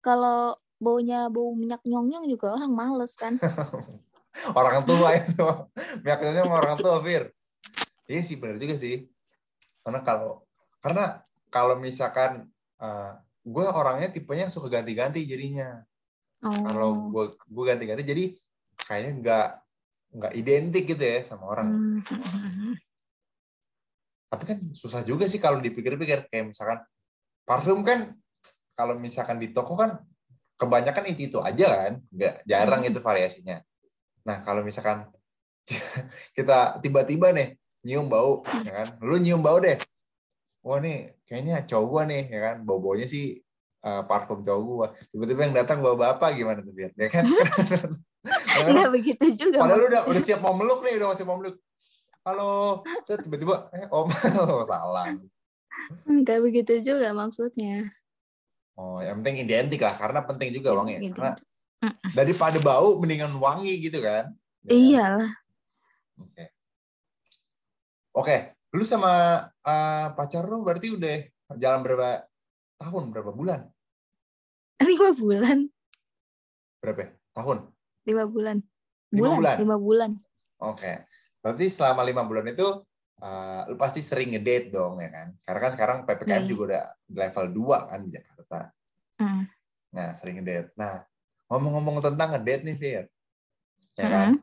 Kalau 0.00 0.56
baunya 0.80 1.28
bau 1.28 1.52
minyak 1.52 1.84
nyong-nyong 1.84 2.24
juga 2.24 2.56
orang 2.56 2.72
males 2.72 3.12
kan. 3.14 3.36
orang 4.60 4.86
tua 4.86 5.10
itu 5.18 5.42
miaknya 6.06 6.46
sama 6.46 6.62
orang 6.62 6.78
tua 6.78 7.02
Fir 7.02 7.34
iya 8.06 8.22
sih 8.22 8.38
benar 8.38 8.62
juga 8.62 8.78
sih 8.78 9.10
karena 9.82 10.06
kalau 10.06 10.46
karena 10.78 11.26
kalau 11.50 11.74
misalkan 11.82 12.46
eh, 12.78 13.12
gue 13.42 13.66
orangnya 13.66 14.06
tipenya 14.08 14.46
suka 14.46 14.70
ganti-ganti 14.70 15.26
jadinya 15.26 15.82
Oh. 16.40 16.48
kalau 16.48 17.12
gue 17.12 17.36
gue 17.36 17.64
ganti-ganti 17.68 18.00
jadi 18.00 18.24
kayaknya 18.88 19.12
nggak 19.20 19.48
nggak 20.16 20.32
identik 20.40 20.84
gitu 20.88 21.04
ya 21.04 21.20
sama 21.20 21.52
orang 21.52 21.68
Hmm. 21.68 22.00
tapi 24.32 24.44
kan 24.48 24.58
susah 24.72 25.04
juga 25.04 25.28
sih 25.28 25.36
kalau 25.36 25.60
dipikir-pikir 25.60 26.32
kayak 26.32 26.56
misalkan 26.56 26.80
parfum 27.44 27.84
kan 27.84 28.16
kalau 28.80 28.96
misalkan 28.96 29.36
di 29.36 29.52
toko 29.52 29.76
kan 29.76 30.00
kebanyakan 30.56 31.04
itu 31.12 31.28
itu 31.28 31.38
aja 31.44 31.68
kan 31.68 31.92
nggak 32.08 32.34
jarang 32.48 32.80
Hmm. 32.80 32.88
itu 32.88 33.00
variasinya 33.04 33.60
nah 34.24 34.40
kalau 34.40 34.64
misalkan 34.64 35.04
kita 36.36 36.80
tiba-tiba 36.80 37.36
nih 37.36 37.60
nyium 37.84 38.08
bau 38.08 38.40
ya 38.64 38.72
kan 38.84 38.88
lu 39.04 39.20
nyium 39.20 39.44
bau 39.44 39.60
deh 39.60 39.76
wah 40.64 40.80
nih 40.80 41.16
kayaknya 41.28 41.64
cowok 41.68 41.86
gua 41.88 42.02
nih 42.08 42.22
ya 42.32 42.40
kan 42.40 42.56
bau 42.64 42.80
baunya 42.80 43.04
sih 43.08 43.40
eh, 43.84 44.02
parfum 44.08 44.40
cowok 44.40 44.62
gua 44.64 44.88
tiba-tiba 45.12 45.40
yang 45.48 45.54
datang 45.56 45.84
bawa 45.84 45.96
bapak 45.96 46.36
gimana 46.36 46.64
tuh 46.64 46.72
biar 46.72 46.92
ya 46.96 47.08
kan? 47.08 47.24
Nggak 48.68 48.90
begitu 48.92 49.24
juga. 49.32 49.64
Padahal 49.64 49.80
lu 49.80 49.86
udah 49.88 50.02
udah 50.12 50.22
siap 50.22 50.40
mau 50.44 50.52
meluk 50.52 50.84
nih, 50.84 51.00
udah 51.00 51.08
masih 51.12 51.24
mau 51.24 51.40
meluk. 51.40 51.56
Halo, 52.20 52.84
tiba-tiba 53.08 53.72
eh 53.72 53.88
om 53.88 54.08
oh, 54.44 54.64
salah. 54.68 55.08
Nggak 56.04 56.38
begitu 56.44 56.72
juga 56.84 57.16
maksudnya. 57.16 57.88
Oh, 58.80 58.96
yang 59.04 59.20
penting 59.20 59.44
identik 59.44 59.84
lah 59.84 59.92
karena 59.92 60.24
penting 60.24 60.56
juga 60.56 60.72
wangi. 60.72 60.96
Identik. 60.96 61.12
Karena 61.20 61.36
daripada 62.16 62.56
bau 62.64 62.96
mendingan 62.96 63.36
wangi 63.36 63.76
gitu 63.76 64.00
kan. 64.00 64.32
Ya? 64.64 64.72
Iyalah. 64.72 65.30
Oke. 66.16 66.44
Oke, 68.16 68.36
lu 68.72 68.84
sama 68.88 69.12
eh, 69.60 70.06
pacar 70.16 70.48
lu 70.48 70.64
berarti 70.64 70.96
udah 70.96 71.16
jalan 71.60 71.80
berapa 71.84 72.24
tahun, 72.80 73.04
berapa 73.12 73.30
bulan? 73.36 73.60
Lima 74.80 75.12
bulan. 75.12 75.58
Berapa? 76.80 77.00
ya? 77.04 77.08
Tahun. 77.36 77.58
Lima 78.08 78.24
bulan. 78.24 78.56
Lima 79.12 79.30
bulan? 79.36 79.56
Lima 79.60 79.76
bulan. 79.76 80.10
Oke. 80.64 81.04
Berarti 81.44 81.68
selama 81.68 82.00
lima 82.04 82.24
bulan 82.24 82.48
itu 82.48 82.64
eh, 83.20 83.60
lu 83.68 83.76
pasti 83.76 84.00
sering 84.00 84.32
ngedate 84.32 84.72
dong 84.72 84.96
ya 85.04 85.12
kan? 85.12 85.28
Karena 85.44 85.60
kan 85.60 85.70
sekarang 85.76 85.98
PPKM 86.08 86.44
Iya. 86.44 86.48
juga 86.48 86.62
udah 86.64 86.84
level 87.12 87.46
2 87.52 87.90
kan 87.92 88.00
di 88.04 88.10
Jakarta. 88.16 88.29
Hmm. 89.20 89.44
Nah, 89.94 90.14
sering 90.18 90.40
ngedate. 90.40 90.74
Nah, 90.74 91.04
ngomong-ngomong 91.50 92.02
tentang 92.02 92.34
ngedate 92.34 92.62
nih, 92.66 92.76
Fir. 92.76 93.04
Ya 93.98 94.06
kan? 94.08 94.28
Mm-mm. 94.34 94.42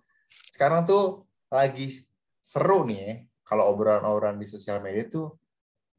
Sekarang 0.54 0.82
tuh 0.86 1.26
lagi 1.52 2.04
seru 2.44 2.84
nih 2.88 3.00
ya, 3.00 3.14
kalau 3.48 3.72
obrolan-obrolan 3.72 4.40
di 4.40 4.48
sosial 4.48 4.84
media 4.84 5.08
tuh 5.08 5.36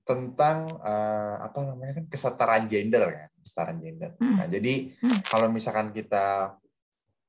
tentang 0.04 0.80
eh, 0.80 1.36
apa 1.42 1.58
namanya 1.68 2.00
kan 2.00 2.06
kesetaraan 2.08 2.64
gender 2.68 3.04
kan, 3.12 3.28
kesetaraan 3.44 3.78
gender. 3.80 4.10
Mm. 4.16 4.36
Nah, 4.40 4.46
jadi 4.48 4.74
Mm. 5.04 5.20
kalau 5.28 5.48
misalkan 5.52 5.92
kita 5.92 6.56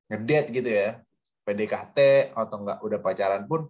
ngedate 0.08 0.48
gitu 0.54 0.70
ya, 0.70 0.96
PDKT 1.44 2.30
atau 2.32 2.56
enggak 2.62 2.78
udah 2.84 2.98
pacaran 3.00 3.44
pun 3.44 3.68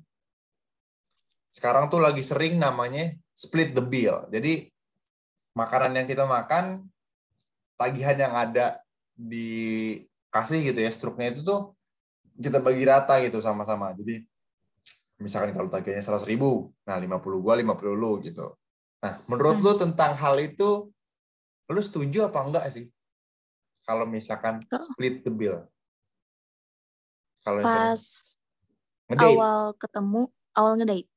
sekarang 1.50 1.90
tuh 1.90 1.98
lagi 1.98 2.22
sering 2.22 2.62
namanya 2.62 3.10
split 3.34 3.74
the 3.74 3.82
bill. 3.82 4.30
Jadi 4.30 4.70
makanan 5.58 5.98
yang 5.98 6.06
kita 6.06 6.22
makan, 6.22 6.86
tagihan 7.80 8.16
yang 8.20 8.36
ada 8.36 8.84
dikasih 9.16 10.60
gitu 10.68 10.84
ya, 10.84 10.92
struknya 10.92 11.32
itu 11.32 11.40
tuh 11.40 11.72
kita 12.36 12.60
bagi 12.60 12.84
rata 12.84 13.16
gitu 13.24 13.40
sama-sama. 13.40 13.96
Jadi 13.96 14.20
misalkan 15.16 15.56
kalau 15.56 15.72
tagihannya 15.72 16.04
100 16.04 16.28
ribu, 16.28 16.68
nah 16.84 17.00
50 17.00 17.40
gua, 17.40 17.56
50 17.56 17.96
lu 17.96 18.20
gitu. 18.20 18.52
Nah, 19.00 19.24
menurut 19.24 19.56
Hmm. 19.56 19.64
lu 19.64 19.72
tentang 19.80 20.12
hal 20.12 20.36
itu, 20.36 20.92
lu 21.72 21.80
setuju 21.80 22.28
apa 22.28 22.44
enggak 22.44 22.68
sih? 22.68 22.84
Kalau 23.88 24.04
misalkan 24.04 24.60
split 24.76 25.24
the 25.24 25.32
bill. 25.32 25.64
Kalau 27.40 27.64
Pas 27.64 27.96
ngedate. 29.08 29.24
awal 29.24 29.72
ketemu, 29.80 30.22
awal 30.52 30.72
ngedate. 30.76 31.08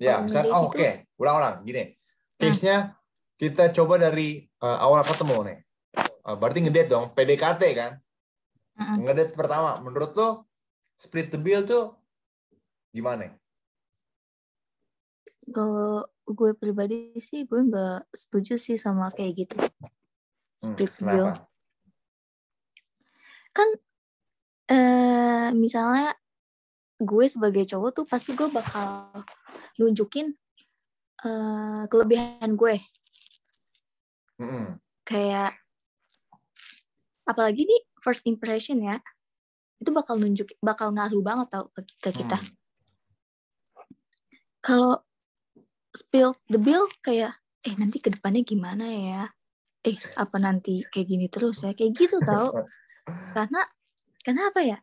Ya, 0.00 0.24
ngedate 0.24 0.48
oh, 0.48 0.72
oke, 0.72 0.88
ulang-ulang, 1.20 1.60
gini. 1.68 1.92
Case-nya 2.40 2.96
kita 3.36 3.68
coba 3.76 4.00
dari 4.00 4.48
eh, 4.48 4.78
awal 4.80 5.04
ketemu 5.04 5.36
nih. 5.52 5.58
Eh, 6.22 6.36
berarti 6.38 6.62
ngedate 6.62 6.90
dong, 6.90 7.10
PDKT 7.18 7.62
kan? 7.74 7.92
Mm-mm. 8.78 9.02
Ngedate 9.02 9.34
pertama, 9.34 9.82
menurut 9.82 10.14
lo 10.14 10.28
split 10.94 11.34
the 11.34 11.38
bill 11.40 11.66
tuh 11.66 11.98
gimana? 12.94 13.34
Kalau 15.50 16.06
gue 16.22 16.54
pribadi 16.54 17.18
sih, 17.18 17.42
gue 17.42 17.58
nggak 17.58 18.14
setuju 18.14 18.54
sih 18.54 18.78
sama 18.78 19.10
kayak 19.10 19.46
gitu. 19.46 19.58
Hmm, 19.58 20.78
Split 20.78 20.92
bill. 21.02 21.26
kenapa? 21.34 21.50
Kan, 23.52 23.68
eh 24.70 25.50
misalnya 25.58 26.14
gue 27.02 27.26
sebagai 27.26 27.66
cowok 27.66 27.90
tuh 27.90 28.04
pasti 28.06 28.38
gue 28.38 28.46
bakal 28.46 29.10
nunjukin 29.82 30.30
eh 31.26 31.82
kelebihan 31.90 32.54
gue. 32.54 32.78
Mm-mm. 34.38 34.78
Kayak, 35.02 35.58
apalagi 37.26 37.62
di 37.66 37.76
first 37.98 38.26
impression 38.26 38.82
ya, 38.82 38.98
itu 39.82 39.90
bakal 39.90 40.18
nunjuk, 40.18 40.54
bakal 40.62 40.94
ngaruh 40.94 41.22
banget 41.22 41.48
tau 41.50 41.66
ke, 41.74 41.80
ke 41.98 42.10
kita. 42.22 42.38
Hmm. 42.38 42.50
kalau 44.62 44.94
spill 45.90 46.38
the 46.46 46.54
bill 46.54 46.86
kayak 47.02 47.34
eh 47.66 47.74
nanti 47.74 47.98
ke 47.98 48.14
depannya 48.14 48.46
gimana 48.46 48.86
ya? 48.86 49.22
Eh 49.82 49.98
apa 50.14 50.38
nanti 50.38 50.86
kayak 50.86 51.06
gini 51.10 51.26
terus 51.26 51.66
ya? 51.66 51.74
Kayak 51.74 51.98
gitu 51.98 52.22
tau. 52.22 52.54
Karena 53.34 53.66
karena 54.22 54.42
apa 54.54 54.60
ya? 54.62 54.78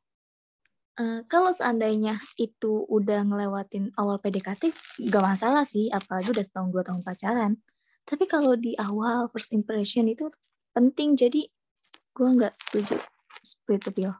Eh, 1.00 1.24
kalau 1.32 1.56
seandainya 1.56 2.20
itu 2.36 2.84
udah 2.92 3.24
ngelewatin 3.24 3.96
awal 3.96 4.20
PDKT 4.20 4.76
gak 5.08 5.24
masalah 5.24 5.64
sih 5.64 5.88
apalagi 5.88 6.36
udah 6.36 6.44
setahun 6.44 6.70
dua 6.76 6.84
tahun 6.84 7.02
pacaran. 7.08 7.52
Tapi 8.04 8.28
kalau 8.28 8.60
di 8.60 8.76
awal 8.76 9.32
first 9.32 9.56
impression 9.56 10.12
itu 10.12 10.28
penting 10.76 11.16
jadi 11.16 11.48
gue 12.20 12.28
nggak 12.36 12.52
setuju 12.60 13.00
split 13.40 13.80
the 13.88 13.92
bill 13.96 14.12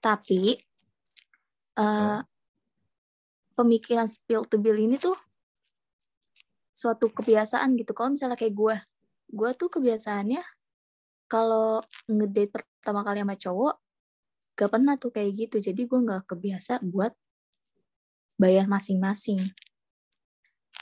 tapi 0.00 0.56
eh, 1.76 2.20
pemikiran 3.54 4.08
spill 4.08 4.48
the 4.48 4.56
bill 4.56 4.80
ini 4.80 4.96
tuh 4.96 5.14
suatu 6.74 7.08
kebiasaan 7.08 7.78
gitu. 7.78 7.94
Kalau 7.94 8.12
misalnya 8.12 8.34
kayak 8.34 8.54
gue, 8.54 8.76
gue 9.30 9.50
tuh 9.54 9.70
kebiasaannya 9.70 10.42
kalau 11.30 11.80
ngedate 12.10 12.50
pertama 12.50 13.06
kali 13.06 13.22
sama 13.22 13.38
cowok, 13.38 13.74
gak 14.58 14.70
pernah 14.74 14.94
tuh 14.98 15.14
kayak 15.14 15.30
gitu. 15.38 15.56
Jadi 15.62 15.86
gue 15.86 15.98
nggak 16.02 16.26
kebiasa 16.26 16.82
buat 16.82 17.14
bayar 18.36 18.66
masing-masing. 18.66 19.40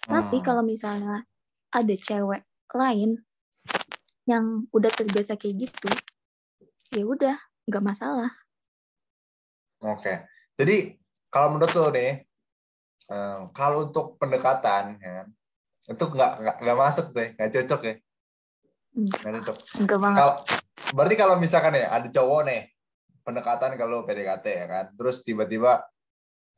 Tapi 0.09 0.41
Hmm. 0.41 0.45
kalau 0.45 0.65
misalnya 0.65 1.29
ada 1.71 1.95
cewek 1.95 2.43
lain 2.73 3.21
yang 4.25 4.65
udah 4.73 4.89
terbiasa 4.89 5.37
kayak 5.37 5.69
gitu, 5.69 5.89
ya 6.93 7.05
udah 7.09 7.37
nggak 7.67 7.85
masalah. 7.85 8.33
Oke. 9.83 10.29
Jadi 10.61 11.01
kalau 11.33 11.57
menurut 11.57 11.73
lo 11.75 11.89
nih, 11.91 12.23
eh, 13.09 13.41
kalau 13.57 13.89
untuk 13.89 14.21
pendekatan, 14.21 15.01
ya, 15.01 15.11
kan, 15.25 15.29
itu 15.89 16.05
nggak 16.05 16.33
nggak 16.39 16.57
nggak 16.63 16.79
masuk 16.79 17.07
tuh, 17.11 17.21
ya, 17.25 17.29
nggak 17.35 17.51
cocok 17.51 17.81
ya, 17.83 17.95
nggak 18.95 19.33
cocok. 19.41 19.57
Enggak 19.81 19.99
banget. 19.99 20.19
Kalau 20.21 20.35
berarti 20.93 21.15
kalau 21.17 21.35
misalkan 21.41 21.75
ya 21.81 21.89
ada 21.89 22.09
cowok 22.13 22.41
nih 22.47 22.63
pendekatan 23.25 23.75
kalau 23.81 24.05
PDKT 24.05 24.47
ya 24.47 24.67
kan, 24.69 24.85
terus 24.95 25.25
tiba-tiba 25.25 25.83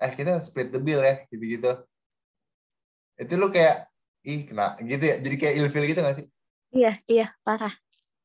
eh 0.03 0.13
kita 0.13 0.43
split 0.43 0.75
the 0.75 0.81
bill 0.83 1.01
ya 1.01 1.23
gitu-gitu, 1.31 1.71
itu 3.15 3.33
lu 3.39 3.49
kayak 3.55 3.87
ih 4.27 4.51
kena 4.51 4.75
gitu 4.83 5.05
ya, 5.07 5.17
jadi 5.23 5.37
kayak 5.39 5.55
ilfil 5.63 5.87
gitu 5.87 6.01
nggak 6.03 6.17
sih? 6.19 6.27
Iya, 6.75 6.93
iya, 7.07 7.27
parah. 7.47 7.71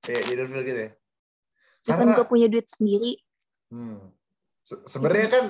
Kayak 0.02 0.24
ilfil 0.34 0.64
gitu 0.66 0.80
ya. 0.90 0.92
Even 1.90 2.06
Karena- 2.06 2.16
gue 2.16 2.28
punya 2.28 2.48
duit 2.48 2.68
sendiri, 2.68 3.18
Hmm. 3.68 4.14
Se- 4.62 4.86
Sebenarnya 4.86 5.30
kan 5.30 5.44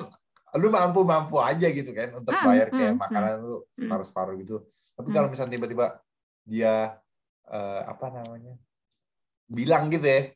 lu 0.55 0.67
mampu-mampu 0.67 1.35
aja 1.37 1.67
gitu 1.67 1.91
kan 1.91 2.11
untuk 2.13 2.31
Hmm, 2.31 2.45
bayar 2.45 2.67
kayak 2.67 2.93
hmm, 2.93 2.99
makanan 2.99 3.33
tuh 3.37 3.59
separuh-separuh 3.71 4.35
gitu. 4.37 4.55
Tapi 4.93 5.07
Hmm. 5.07 5.15
kalau 5.15 5.27
misalnya 5.27 5.53
tiba-tiba 5.53 5.85
dia 6.41 6.99
eh, 7.45 7.81
apa 7.83 8.13
namanya 8.13 8.53
bilang 9.43 9.89
gitu 9.89 10.05
ya, 10.05 10.29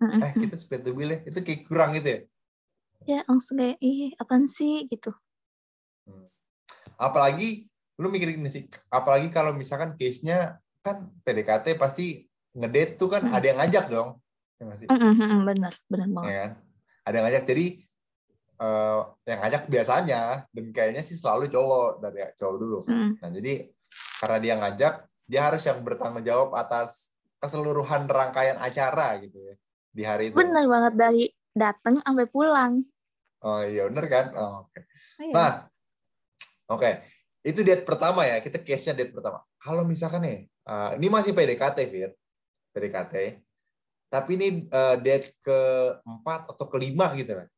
Mm-mm. 0.00 0.16
eh 0.18 0.32
kita 0.34 0.56
split 0.56 0.80
the 0.80 0.90
bill 0.90 1.06
ya, 1.06 1.20
itu 1.22 1.38
kayak 1.38 1.60
kurang 1.64 1.92
gitu 1.92 2.08
ya. 2.08 2.20
ya 3.04 3.18
langsung 3.24 3.60
kayak 3.60 3.76
ih 3.78 4.16
apaan 4.16 4.48
sih 4.48 4.86
gitu 4.86 5.12
Hmm. 6.02 6.24
Apalagi 6.96 7.68
lu 7.94 8.08
mikir 8.08 8.32
gini 8.32 8.48
sih, 8.48 8.64
apalagi 8.88 9.28
kalau 9.28 9.52
misalkan 9.52 9.92
case-nya 9.94 10.56
kan 10.80 11.12
PDKT 11.20 11.74
pasti 11.74 12.24
ngedate 12.52 12.96
tuh 12.96 13.08
kan 13.08 13.22
Hmm. 13.22 13.34
ada 13.34 13.44
yang 13.44 13.58
ngajak 13.58 13.86
dong. 13.88 14.16
Ya 14.58 14.62
nggak 14.70 14.78
sih? 14.78 14.86
Mm-mm, 14.86 15.12
mm-mm, 15.18 15.40
bener 15.48 15.74
bener 15.90 16.06
ya 16.06 16.14
banget 16.14 16.32
kan? 16.34 16.50
Ada 17.04 17.14
yang 17.14 17.24
ngajak 17.28 17.44
jadi 17.44 17.66
eh, 18.54 19.00
yang 19.28 19.40
ngajak 19.44 19.62
biasanya 19.66 20.22
dan 20.50 20.64
kayaknya 20.70 21.02
sih 21.02 21.16
selalu 21.18 21.50
cowok 21.50 21.90
dari 22.00 22.18
cowok 22.38 22.56
dulu. 22.58 22.78
Mm-mm. 22.86 23.10
Nah 23.18 23.30
jadi 23.30 23.52
karena 24.22 24.38
dia 24.40 24.54
ngajak, 24.58 24.94
dia 25.26 25.40
harus 25.44 25.62
yang 25.66 25.78
bertanggung 25.84 26.24
jawab 26.24 26.54
atas 26.56 27.12
keseluruhan 27.42 28.08
rangkaian 28.08 28.56
acara 28.56 29.20
gitu 29.20 29.36
ya 29.36 29.54
di 29.94 30.02
hari 30.02 30.32
itu. 30.32 30.34
bener 30.34 30.66
banget 30.66 30.94
dari 30.98 31.24
datang 31.54 32.02
sampai 32.02 32.26
pulang 32.26 32.82
Oh 33.44 33.60
iya 33.60 33.84
bener 33.84 34.08
kan? 34.08 34.26
Oh, 34.32 34.64
Oke. 34.64 34.80
Iya. 35.20 35.34
Nah, 35.36 35.52
oke. 36.72 36.90
itu 37.44 37.60
date 37.60 37.84
pertama 37.84 38.24
ya 38.24 38.40
kita 38.40 38.56
case 38.64 38.88
nya 38.88 39.04
date 39.04 39.12
pertama 39.12 39.44
kalau 39.60 39.84
misalkan 39.84 40.24
nih 40.24 40.48
uh, 40.64 40.96
ini 40.96 41.12
masih 41.12 41.36
PDKT 41.36 41.76
Fit 41.92 42.12
PDKT 42.72 43.36
tapi 44.06 44.36
ini 44.36 44.48
uh, 44.68 44.96
date 44.96 45.34
keempat 45.40 46.50
atau 46.50 46.66
kelima 46.68 47.10
gitu 47.14 47.34
kan 47.34 47.48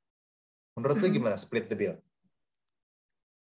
menurut 0.77 1.01
lu 1.01 1.09
gimana 1.09 1.41
split 1.41 1.67
the 1.67 1.77
bill? 1.77 1.97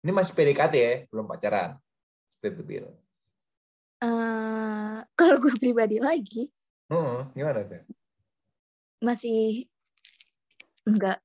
Ini 0.04 0.12
masih 0.12 0.36
PDKT 0.36 0.74
ya 0.76 0.94
belum 1.08 1.24
pacaran. 1.24 1.80
Split 2.28 2.60
the 2.60 2.66
bill. 2.68 2.92
Eh, 4.04 4.98
kalau 5.16 5.40
gue 5.40 5.56
pribadi 5.56 6.04
lagi 6.04 6.52
Heeh, 6.92 7.20
gimana 7.32 7.64
tuh? 7.64 7.80
masih 9.00 9.64
enggak 10.84 11.24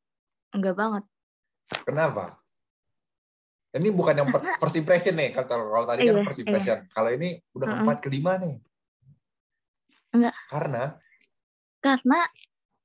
enggak 0.54 0.74
banget. 0.78 1.04
kenapa? 1.82 2.38
Ini 3.74 3.90
bukan 3.90 4.14
yang 4.16 4.28
per- 4.30 4.54
first 4.56 4.78
impression 4.78 5.18
nih 5.18 5.34
kalau 5.34 5.66
kalau 5.68 5.86
tadi 5.90 6.06
kan 6.06 6.14
Iya, 6.14 6.24
first 6.24 6.38
iya. 6.38 6.44
impression. 6.46 6.78
Kalau 6.88 7.10
ini 7.10 7.28
udah 7.52 7.66
keempat 7.66 7.98
kelima 7.98 8.38
nih. 8.38 8.54
Enggak. 10.14 10.34
karena 10.48 10.96
Karena 11.78 12.26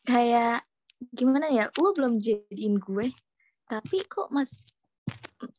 kayak 0.06 0.64
gimana 1.12 1.50
ya, 1.50 1.68
lu 1.76 1.92
belum 1.92 2.22
jadiin 2.22 2.78
gue, 2.78 3.12
tapi 3.68 4.06
kok 4.06 4.30
mas 4.30 4.62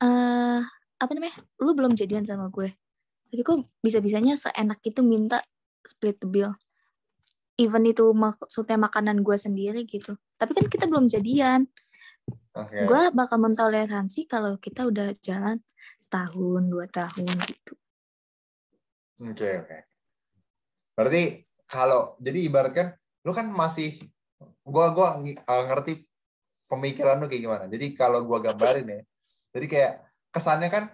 eh 0.00 0.62
apa 0.94 1.10
namanya, 1.12 1.36
lu 1.60 1.76
belum 1.76 1.92
jadian 1.92 2.24
sama 2.24 2.48
gue, 2.48 2.72
tapi 3.28 3.42
kok 3.44 3.66
bisa-bisanya 3.84 4.38
seenak 4.38 4.80
itu 4.86 5.04
minta 5.04 5.42
split 5.84 6.16
the 6.22 6.28
bill. 6.30 6.54
Even 7.54 7.86
itu 7.86 8.10
maksudnya 8.10 8.74
makanan 8.80 9.22
gue 9.22 9.36
sendiri 9.38 9.86
gitu. 9.86 10.18
Tapi 10.38 10.58
kan 10.58 10.66
kita 10.66 10.90
belum 10.90 11.06
jadian. 11.06 11.70
oke 12.56 12.74
Gue 12.86 13.02
bakal 13.14 13.38
mentoleransi 13.38 14.26
kalau 14.26 14.58
kita 14.58 14.88
udah 14.88 15.14
jalan 15.22 15.62
setahun, 16.00 16.62
dua 16.66 16.86
tahun 16.90 17.36
gitu. 17.46 17.74
Oke 19.22 19.48
oke. 19.62 19.78
Berarti 20.98 21.22
kalau 21.70 22.18
jadi 22.18 22.50
ibaratkan 22.50 22.94
lu 23.24 23.32
kan 23.32 23.48
masih 23.48 23.96
gua 24.62 24.92
gua 24.92 25.16
uh, 25.18 25.62
ngerti 25.72 26.04
pemikiran 26.68 27.18
lu 27.18 27.26
kayak 27.26 27.42
gimana. 27.42 27.64
Jadi 27.72 27.96
kalau 27.96 28.20
gua 28.22 28.38
gambarin 28.44 28.84
ya. 28.84 29.00
Jadi 29.56 29.66
kayak 29.66 29.92
kesannya 30.28 30.68
kan 30.68 30.84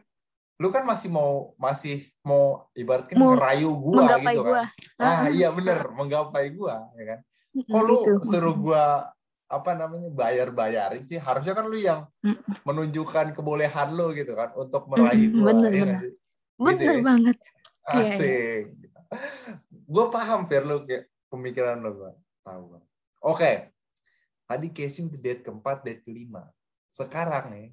lu 0.61 0.69
kan 0.69 0.85
masih 0.85 1.09
mau 1.09 1.57
masih 1.57 2.07
mau 2.21 2.69
ibaratkan 2.77 3.17
Mau 3.17 3.35
ngerayu 3.35 3.75
gua 3.81 4.05
Menggapai 4.07 4.35
gitu 4.37 4.41
kan. 4.47 4.69
Ah 5.01 5.27
iya 5.33 5.49
bener 5.51 5.91
menggapai 5.91 6.47
gua 6.55 6.87
ya 6.95 7.05
kan. 7.17 7.19
Kok 7.67 7.83
lu 7.83 7.97
Itu 8.07 8.13
suruh 8.23 8.55
gua 8.55 9.11
apa 9.51 9.75
namanya 9.75 10.15
bayar-bayarin 10.15 11.03
sih 11.11 11.19
harusnya 11.19 11.59
kan 11.59 11.67
lu 11.67 11.75
yang 11.75 12.07
menunjukkan 12.63 13.35
kebolehan 13.35 13.91
lu 13.99 14.15
gitu 14.15 14.39
kan 14.39 14.55
untuk 14.55 14.87
meraih 14.87 15.27
Mm, 15.27 15.35
gua 15.43 15.47
bener, 15.51 15.71
ya 15.75 15.83
bener. 15.83 15.99
sih? 15.99 16.13
Bener 16.55 16.79
gitu 16.79 16.85
ya? 16.87 17.03
banget. 17.03 17.37
Iya, 17.91 17.99
iya. 17.99 18.15
Asik. 18.15 18.63
Gue 19.91 20.05
paham 20.15 20.47
Fir 20.47 20.63
lu 20.63 20.87
kayak 20.87 21.10
pemikiran 21.31 21.79
lo 21.79 21.91
gue 21.95 22.13
tahu 22.43 22.63
gua. 22.75 22.81
Oke. 23.23 23.71
Tadi 24.51 24.67
case-nya 24.75 25.15
udah 25.15 25.21
date 25.23 25.43
keempat, 25.47 25.77
date 25.87 26.03
kelima. 26.03 26.43
Sekarang 26.91 27.55
nih 27.55 27.71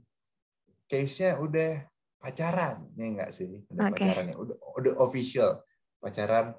case-nya 0.86 1.42
udah 1.42 1.90
pacaran, 2.22 2.86
ya 2.94 3.06
enggak 3.10 3.34
sih? 3.34 3.66
Udah 3.74 3.90
Oke. 3.90 3.98
pacaran 3.98 4.30
ya, 4.30 4.36
udah 4.38 4.56
udah 4.78 4.94
official. 5.02 5.66
Pacaran 5.98 6.54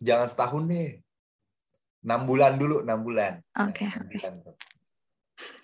jangan 0.00 0.26
setahun 0.26 0.64
deh. 0.64 1.04
6 2.02 2.26
bulan 2.26 2.58
dulu, 2.58 2.82
6 2.82 2.98
bulan. 3.04 3.38
Oke, 3.62 3.86
Nah, 3.86 3.94
enam 3.94 4.06
oke. 4.08 4.14
bulan 4.18 4.34
tuh. 4.42 4.56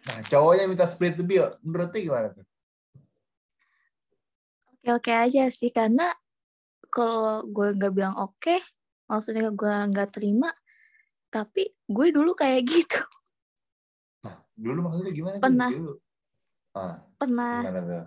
Nah, 0.07 0.19
cowoknya 0.31 0.65
minta 0.71 0.87
split 0.87 1.19
the 1.19 1.27
bill. 1.27 1.51
Menurut 1.67 1.91
lu 1.91 1.99
gimana 1.99 2.29
tuh? 2.31 2.47
Oke-oke 4.79 5.11
aja 5.11 5.51
sih, 5.51 5.75
karena 5.75 6.15
kalau 6.95 7.43
gue 7.43 7.75
nggak 7.75 7.93
bilang 7.93 8.15
oke, 8.15 8.63
maksudnya 9.09 9.49
gue 9.51 9.75
nggak 9.91 10.15
terima, 10.15 10.53
tapi 11.33 11.73
gue 11.89 12.07
dulu 12.13 12.37
kayak 12.37 12.63
gitu. 12.69 13.01
Dulu 14.59 14.79
maksudnya 14.85 15.13
gimana? 15.15 15.37
Pernah. 15.41 15.71
Dulu. 15.71 15.93
Ah, 16.77 16.97
Pernah, 17.19 17.55
gimana 17.65 17.81
tuh? 17.83 18.05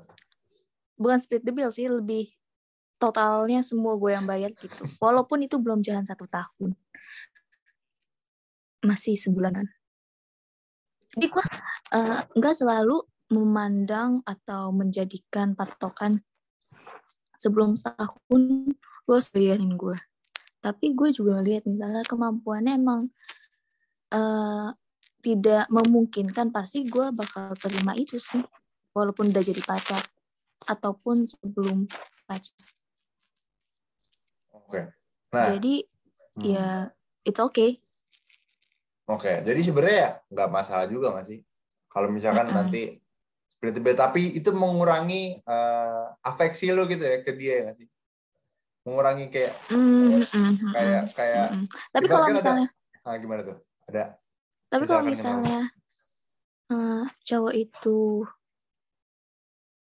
bukan 1.01 1.17
split 1.17 1.43
the 1.43 1.51
bill 1.51 1.73
sih, 1.73 1.89
lebih 1.89 2.29
totalnya 3.01 3.65
semua 3.65 3.97
gue 3.97 4.13
yang 4.13 4.29
bayar 4.29 4.53
gitu. 4.53 4.85
Walaupun 5.01 5.41
itu 5.41 5.57
belum 5.57 5.81
jalan 5.81 6.05
satu 6.05 6.29
tahun. 6.29 6.77
Masih 8.85 9.17
sebulanan. 9.17 9.65
Jadi 11.17 11.27
gue 11.27 11.45
eh, 11.97 12.21
nggak 12.37 12.55
selalu 12.55 13.01
memandang 13.33 14.21
atau 14.27 14.69
menjadikan 14.75 15.55
patokan 15.57 16.21
sebelum 17.39 17.73
setahun 17.79 18.41
lo 19.09 19.11
harus 19.11 19.29
bayarin 19.33 19.73
gue. 19.75 19.97
Tapi 20.61 20.93
gue 20.93 21.09
juga 21.09 21.41
lihat 21.41 21.65
misalnya 21.65 22.05
kemampuannya 22.05 22.77
emang 22.77 23.01
eh, 24.13 24.69
tidak 25.21 25.65
memungkinkan 25.73 26.53
pasti 26.53 26.85
gue 26.85 27.09
bakal 27.13 27.57
terima 27.57 27.97
itu 27.97 28.21
sih. 28.21 28.41
Walaupun 28.93 29.33
udah 29.33 29.43
jadi 29.43 29.61
pacar 29.65 30.03
ataupun 30.69 31.25
sebelum 31.25 31.89
pacar. 32.29 32.53
Oke. 34.51 34.81
Nah, 35.31 35.45
Jadi 35.55 35.83
hmm. 36.37 36.43
ya 36.43 36.91
it's 37.25 37.39
okay. 37.39 37.81
Oke, 39.11 39.43
jadi 39.43 39.59
sebenarnya 39.59 39.97
ya 39.97 40.11
nggak 40.31 40.49
masalah 40.53 40.87
juga 40.87 41.11
nggak 41.11 41.27
sih? 41.27 41.39
Kalau 41.91 42.07
misalkan 42.07 42.47
Mm-mm. 42.47 42.55
nanti 42.55 42.95
split 43.51 43.75
tapi 43.91 44.39
itu 44.39 44.49
mengurangi 44.55 45.43
eh, 45.43 46.05
afeksi 46.23 46.71
lo 46.71 46.87
gitu 46.87 47.03
ya 47.03 47.19
ke 47.19 47.35
dia 47.35 47.51
ya 47.51 47.61
nggak 47.67 47.77
sih? 47.83 47.87
Mengurangi 48.81 49.29
kayak 49.29 49.53
Mm, 49.69 50.25
mm, 50.25 50.25
mm, 50.25 50.71
kayak 50.73 51.03
mm, 51.05 51.13
kayak 51.13 51.47
mm. 51.53 51.65
Tapi 51.93 52.05
kalau 52.09 52.25
ada- 52.25 52.35
misalnya 52.35 52.67
ah, 53.05 53.15
gimana 53.17 53.41
tuh? 53.45 53.57
Ada 53.89 54.03
Tapi 54.71 54.83
kalau 54.87 55.03
misalnya 55.05 55.59
eh, 56.71 57.03
cowok 57.27 57.53
itu 57.53 57.99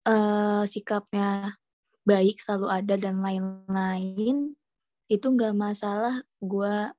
eh 0.04 0.64
sikapnya 0.68 1.56
baik 2.04 2.44
selalu 2.44 2.68
ada 2.68 2.96
dan 3.00 3.24
lain-lain 3.24 4.52
itu 5.08 5.26
nggak 5.32 5.56
masalah 5.56 6.20
gue 6.44 6.92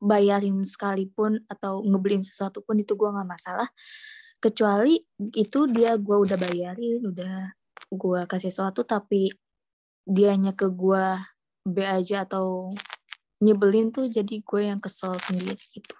bayarin 0.00 0.64
sekalipun 0.64 1.44
atau 1.46 1.84
ngebeliin 1.84 2.24
sesuatu 2.24 2.64
pun 2.64 2.80
itu 2.80 2.96
gue 2.96 3.08
nggak 3.12 3.28
masalah 3.28 3.68
kecuali 4.40 4.98
itu 5.36 5.68
dia 5.68 5.94
gue 6.00 6.16
udah 6.16 6.34
bayarin 6.40 7.04
udah 7.04 7.52
gue 7.92 8.20
kasih 8.26 8.48
sesuatu 8.48 8.82
tapi 8.88 9.28
dianya 10.04 10.52
ke 10.52 10.66
gue 10.68 11.04
B 11.62 11.76
aja 11.80 12.24
atau 12.24 12.74
nyebelin 13.38 13.90
tuh 13.90 14.06
jadi 14.06 14.38
gue 14.38 14.62
yang 14.64 14.78
kesel 14.78 15.14
sendiri 15.16 15.54
gitu 15.58 15.94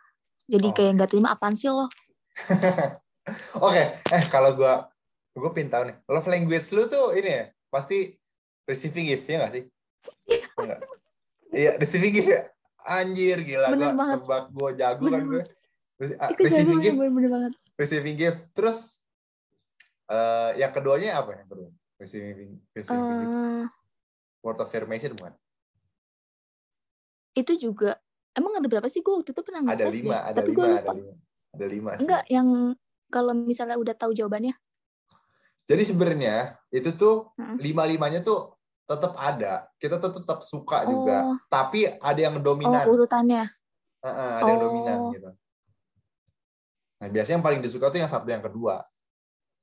jadi 0.46 0.68
Oh. 0.68 0.74
kayak 0.74 0.92
nggak 0.96 1.10
terima 1.10 1.32
apaan 1.32 1.54
sih 1.54 1.68
lo 1.68 1.86
Oke, 3.62 3.78
eh 4.02 4.22
kalau 4.26 4.50
gua 4.52 4.90
gue 5.30 5.50
pengen 5.54 5.70
tahu 5.70 5.82
nih, 5.86 5.96
love 6.04 6.26
language 6.26 6.66
lu 6.74 6.84
tuh 6.84 7.14
ini 7.14 7.30
ya, 7.30 7.44
pasti 7.68 8.18
receiving 8.64 9.06
gift 9.06 9.24
ya 9.24 9.38
nggak 9.38 9.52
sih? 9.52 9.64
Enggak. 10.58 10.80
Iya, 11.48 11.70
receiving 11.78 12.12
gift 12.12 12.28
ya. 12.28 12.50
Anjir 12.82 13.38
gila 13.40 13.70
Bener 13.70 13.94
banget. 13.94 14.16
tebak 14.18 14.44
gua 14.50 14.70
jago 14.74 15.06
kan 15.06 15.22
gue. 15.22 15.42
Rece- 15.96 16.18
ah, 16.18 16.28
itu 16.28 16.40
Receiving 16.42 16.66
jago 16.74 16.82
gift, 16.82 16.96
bener-bener 16.98 17.30
banget 17.30 17.52
receiving 17.78 18.16
gift. 18.18 18.40
Terus 18.52 18.78
eh 20.08 20.50
yang 20.58 20.72
keduanya 20.74 21.10
apa 21.16 21.30
yang 21.32 21.46
kedua? 21.46 21.70
Receiving 21.96 22.50
receiving 22.74 23.16
gift. 23.22 23.34
Word 24.42 24.58
affirmation 24.60 25.14
bukan? 25.14 25.34
itu 27.32 27.56
juga 27.56 27.96
emang 28.36 28.60
ada 28.60 28.68
berapa 28.68 28.84
sih 28.92 29.00
gue 29.00 29.08
waktu 29.08 29.32
itu 29.32 29.40
pernah 29.40 29.64
Ada 29.64 29.88
ngetes 29.88 29.94
lima, 29.96 30.12
deh. 30.12 30.20
ada 30.20 30.36
tapi 30.36 30.50
lima, 30.52 30.64
ada 30.68 30.90
lima. 30.92 31.12
Ada 31.52 31.66
lima 31.68 31.90
sih. 31.90 32.00
enggak 32.04 32.22
yang 32.28 32.48
kalau 33.08 33.32
misalnya 33.32 33.76
udah 33.80 33.94
tahu 33.96 34.12
jawabannya 34.12 34.52
Jadi 35.64 35.82
sebenarnya 35.88 36.58
itu 36.68 36.92
tuh 36.92 37.32
Heeh. 37.40 37.56
lima-limanya 37.62 38.20
tuh 38.20 38.52
tetap 38.84 39.14
ada. 39.16 39.70
Kita 39.80 39.96
tuh 39.96 40.10
tetap 40.20 40.42
suka 40.44 40.84
juga. 40.84 41.32
Oh. 41.32 41.38
Tapi 41.48 41.86
ada 41.88 42.20
yang 42.20 42.36
oh 42.36 42.44
dominan. 42.44 42.84
urutannya 42.84 43.46
Heeh, 44.02 44.30
ada 44.42 44.48
yang 44.52 44.60
Oh. 44.60 44.64
dominan 44.68 44.98
gitu. 45.14 45.30
Nah, 47.00 47.08
biasanya 47.08 47.40
yang 47.40 47.46
paling 47.46 47.60
disuka 47.62 47.88
tuh 47.88 48.02
yang 48.02 48.10
satu 48.10 48.28
yang 48.28 48.42
kedua. 48.44 48.84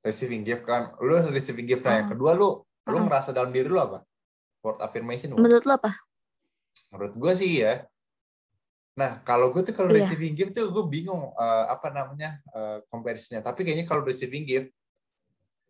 Receiving 0.02 0.42
gift 0.42 0.64
kan. 0.66 0.96
Lu 0.98 1.14
receiving 1.30 1.68
gift 1.68 1.84
nah 1.84 2.00
yang 2.02 2.08
Oh. 2.10 2.12
kedua 2.16 2.30
lu 2.34 2.48
lu 2.90 2.96
Oh. 2.98 3.04
ngerasa 3.06 3.30
dalam 3.30 3.54
diri 3.54 3.68
lu 3.70 3.78
apa? 3.78 4.02
Word 4.60 4.78
affirmation. 4.80 5.32
menurut 5.34 5.64
lo 5.64 5.76
apa 5.76 5.96
Menurut 6.90 7.14
gue 7.14 7.32
sih 7.34 7.62
ya. 7.62 7.86
Nah, 8.98 9.22
kalau 9.22 9.54
gue 9.54 9.62
tuh 9.62 9.72
kalau 9.72 9.88
Iya. 9.88 10.02
receiving 10.02 10.34
gift 10.34 10.52
tuh 10.52 10.68
gue 10.68 10.84
bingung 10.86 11.32
eh, 11.32 11.64
apa 11.70 11.88
namanya 11.88 12.42
eh, 12.50 12.82
comparison-nya. 12.90 13.40
Tapi 13.40 13.62
kayaknya 13.62 13.86
kalau 13.86 14.02
receiving 14.02 14.44
gift 14.44 14.74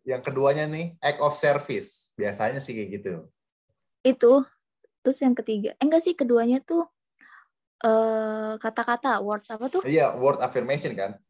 yang 0.01 0.19
keduanya 0.19 0.65
nih 0.65 0.97
act 0.97 1.21
of 1.21 1.37
service. 1.37 2.11
Biasanya 2.17 2.59
sih 2.59 2.73
kayak 2.73 2.89
gitu. 3.01 3.13
itu 4.01 4.33
terus 5.05 5.21
yang 5.21 5.37
ketiga 5.37 5.77
eh, 5.77 5.85
enggak 5.85 6.01
sih 6.01 6.17
keduanya 6.17 6.57
tuh 6.61 6.89
eh 7.81 8.53
kata-kata 8.57 9.21
words 9.21 9.45
apa 9.49 9.69
tuh 9.69 9.81
Iya, 9.85 10.17
word 10.17 10.41
affirmation 10.41 10.93
kan. 10.97 11.21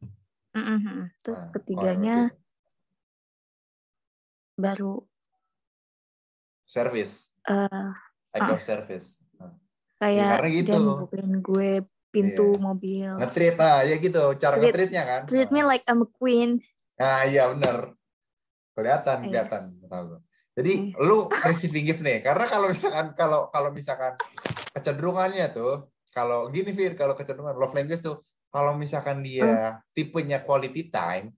Mm-mm. 0.52 1.12
terus 1.20 1.44
Nah, 1.44 1.52
ketiganya 1.52 2.16
baru 4.54 5.04
service 6.64 7.31
eh 7.44 7.88
act 8.30 8.42
Ah. 8.42 8.54
of 8.54 8.60
service 8.60 9.18
Nah, 9.36 9.52
kayak 10.00 10.28
karena 10.36 10.48
gitu. 10.52 10.70
dia 10.72 10.98
bukain 10.98 11.32
gue 11.38 11.70
pintu 12.08 12.48
Iya. 12.50 12.60
mobil. 12.60 13.10
ngetreat 13.16 13.56
nah 13.56 13.78
ya 13.80 13.96
gitu 13.96 14.22
cara 14.36 14.54
Treat- 14.54 14.64
ngetreatnya 14.68 15.02
kan 15.02 15.22
Treat 15.24 15.48
me 15.48 15.60
Nah. 15.60 15.66
like 15.66 15.84
I'm 15.84 16.02
a 16.02 16.08
queen. 16.10 16.50
Nah 16.94 17.24
iya 17.24 17.48
bener. 17.48 17.96
Kelihatan, 18.72 19.16
Iya. 19.20 19.26
kelihatan. 19.44 19.62
Tahu 19.82 20.04
gue. 20.06 20.20
Jadi 20.52 20.72
Hmm. 20.76 20.88
lu 21.02 21.18
receiving 21.30 21.84
gift 21.86 22.00
nih. 22.00 22.20
Karena 22.20 22.44
kalau 22.44 22.68
misalkan 22.68 23.06
kalau 23.14 23.48
kalau 23.48 23.70
misalkan 23.70 24.12
kecenderungannya 24.70 25.48
tuh 25.50 25.88
kalau 26.10 26.48
gini 26.48 26.70
Fir, 26.70 26.92
kalau 26.92 27.12
kecenderungan 27.12 27.56
love 27.56 27.72
language 27.72 28.00
tuh 28.00 28.20
kalau 28.48 28.72
misalkan 28.74 29.20
dia 29.20 29.48
tipenya 29.90 30.40
quality 30.40 30.88
time 30.88 31.32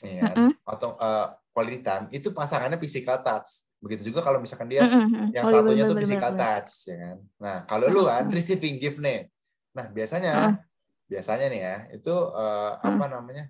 ya 0.00 0.20
kan? 0.20 0.34
Mm-mm. 0.36 0.50
atau 0.66 0.90
eh, 0.96 1.26
quality 1.48 1.80
time 1.80 2.04
itu 2.10 2.28
pasangannya 2.30 2.76
physical 2.76 3.22
touch. 3.22 3.70
Begitu 3.84 4.08
juga 4.08 4.24
kalau 4.24 4.40
misalkan 4.40 4.64
dia 4.72 4.88
Mm-mm. 4.88 5.28
yang 5.36 5.44
Oh, 5.44 5.52
satunya 5.52 5.84
bener, 5.84 5.90
tuh 5.92 5.96
bener, 6.00 6.02
physical 6.08 6.30
bener. 6.32 6.40
touch 6.40 6.72
ya 6.88 6.96
kan. 6.96 7.16
Nah, 7.36 7.56
kalau 7.68 7.86
lu 7.92 8.02
kan 8.08 8.24
receiving 8.32 8.80
gift 8.80 8.98
nih. 9.04 9.28
Nah, 9.76 9.92
biasanya 9.92 10.32
Mm. 10.32 10.56
biasanya 11.04 11.46
nih 11.52 11.60
ya, 11.60 11.76
itu 12.00 12.14
eh, 12.32 12.72
apa 12.80 13.04
namanya? 13.12 13.44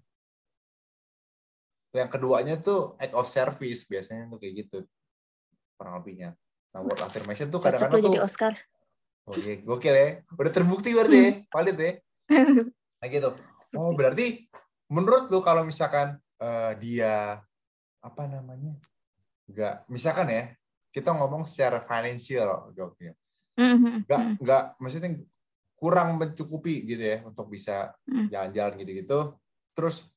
Yang 1.94 2.10
keduanya 2.18 2.54
tuh 2.58 2.98
act 2.98 3.14
of 3.14 3.30
service 3.30 3.86
biasanya 3.86 4.26
tuh 4.26 4.42
kayak 4.42 4.54
gitu. 4.66 4.78
Kurang 5.78 6.02
lebihnya. 6.02 6.34
Nah, 6.74 6.82
word 6.82 6.98
affirmation 6.98 7.46
tuh 7.46 7.62
kadang-kadang 7.62 7.94
lo 7.94 8.02
jadi 8.02 8.18
tuh 8.18 8.26
Oscar. 8.26 8.52
oh 9.30 9.38
iya, 9.38 9.54
gokil 9.62 9.94
ya. 9.94 10.08
Udah 10.34 10.52
terbukti 10.52 10.90
berarti 10.90 11.14
ya, 11.16 11.30
valid 11.54 11.76
ya. 11.78 11.92
Nah 12.98 13.06
gitu. 13.06 13.30
Oh, 13.78 13.94
berarti 13.94 14.50
menurut 14.90 15.30
lu 15.30 15.38
kalau 15.46 15.62
misalkan 15.62 16.18
eh, 16.42 16.72
dia 16.82 17.38
apa 18.02 18.22
namanya? 18.26 18.74
Enggak, 19.44 19.84
misalkan 19.86 20.28
ya, 20.28 20.44
kita 20.88 21.10
ngomong 21.12 21.44
secara 21.44 21.82
financial, 21.82 22.70
gokil. 22.72 23.12
Mm-mm. 23.54 24.02
nggak 24.02 24.18
Mm. 24.18 24.34
nggak 24.42 24.62
maksudnya 24.82 25.10
kurang 25.78 26.18
mencukupi 26.18 26.82
gitu 26.90 27.06
ya 27.06 27.22
untuk 27.22 27.46
bisa 27.46 27.94
Hmm. 28.02 28.26
jalan-jalan 28.26 28.74
gitu-gitu 28.82 29.38
terus 29.70 30.10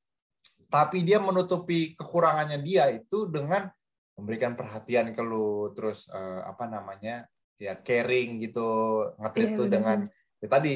tapi 0.74 1.06
dia 1.06 1.22
menutupi 1.22 1.94
kekurangannya 1.94 2.58
dia 2.66 2.90
itu 2.90 3.30
dengan 3.30 3.70
memberikan 4.18 4.58
perhatian 4.58 5.13
ke 5.13 5.22
lu 5.22 5.70
terus 5.78 6.10
eh, 6.10 6.42
apa 6.50 6.66
namanya 6.66 7.30
ya 7.62 7.78
caring 7.78 8.42
gitu 8.42 8.66
nge-treat 9.22 9.54
Iya, 9.54 9.58
tuh 9.62 9.66
benar, 9.70 9.76
dengan 9.78 10.00
ya 10.42 10.48
tadi 10.50 10.76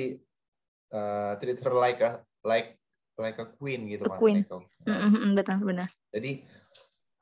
eh, 0.94 1.32
treat 1.42 1.58
her 1.66 1.74
like 1.74 2.00
a 2.06 2.12
like 2.46 2.78
like 3.18 3.42
a 3.42 3.48
queen 3.58 3.90
gitu 3.90 4.06
A 4.06 4.14
kan 4.14 4.20
queen. 4.22 4.38
like 4.46 4.54
a- 4.54 4.70
Mm-mm, 4.86 5.34
Benar, 5.34 5.58
benar. 5.66 5.90
jadi 6.14 6.46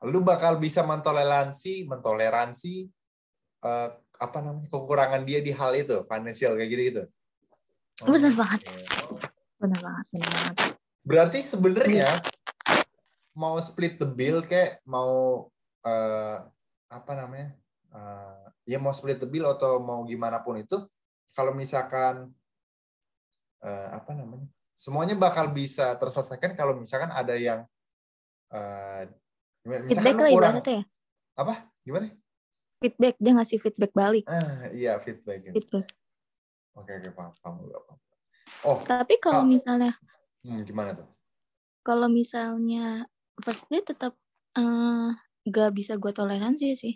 lu 0.08 0.24
bakal 0.24 0.56
bisa 0.56 0.80
mentoleransi 0.80 1.84
mentoleransi 1.84 2.88
eh, 3.64 3.88
apa 4.20 4.38
namanya 4.44 4.68
kekurangan 4.68 5.22
dia 5.24 5.40
di 5.44 5.52
hal 5.52 5.72
itu 5.76 6.04
financial 6.08 6.56
kayak 6.56 6.70
gitu 6.72 6.82
gitu. 6.92 7.02
Benar 8.04 8.32
banget. 8.32 8.60
Benar 9.60 9.78
banget, 9.80 10.06
benar 10.12 10.30
banget. 10.32 10.56
Berarti 11.04 11.38
sebenarnya 11.44 12.08
mau 13.36 13.56
split 13.60 14.00
the 14.00 14.08
bill 14.08 14.44
kayak 14.44 14.80
mau 14.88 15.48
eh, 15.84 16.38
apa 16.88 17.12
namanya 17.16 17.56
eh, 17.92 18.44
ya 18.72 18.80
mau 18.80 18.92
split 18.96 19.20
the 19.20 19.28
bill 19.28 19.48
atau 19.52 19.80
mau 19.80 20.04
gimana 20.08 20.40
pun 20.40 20.60
itu 20.60 20.80
kalau 21.36 21.52
misalkan 21.52 22.28
eh, 23.64 23.88
apa 23.92 24.16
namanya 24.16 24.48
semuanya 24.72 25.12
bakal 25.16 25.52
bisa 25.52 25.92
terselesaikan 26.00 26.56
kalau 26.56 26.76
misalkan 26.80 27.12
ada 27.12 27.36
yang 27.36 27.68
gimana- 28.48 29.19
misalkan 29.62 29.88
Feedback 29.90 30.16
lah 30.16 30.30
ibaratnya 30.30 30.74
ya. 30.74 30.84
apa 31.36 31.54
gimana 31.82 32.06
Feedback, 32.80 33.14
dia 33.20 33.32
ngasih 33.36 33.58
feedback 33.60 33.92
balik. 33.92 34.24
ah 34.24 34.72
iya 34.72 34.96
feedback 34.96 35.44
gitu. 35.44 35.52
Feedback. 35.54 35.86
Oke 36.72 36.92
oke 36.96 37.08
paham 37.12 37.32
paham 37.36 37.54
paham. 37.60 37.98
Oh, 38.62 38.78
Tapi 38.82 39.14
kalau 39.16 39.44
Ah. 39.44 39.48
misalnya, 39.48 39.92
hmm, 40.42 40.64
gimana 40.64 40.92
tuh? 40.92 41.04
kalau 41.80 42.08
misalnya 42.08 43.04
first 43.36 43.68
date 43.68 43.84
tetap 43.86 44.16
eh, 44.52 45.08
gak 45.44 45.70
bisa 45.72 45.94
gue 45.94 46.08
toleransi 46.08 46.72
sih. 46.72 46.94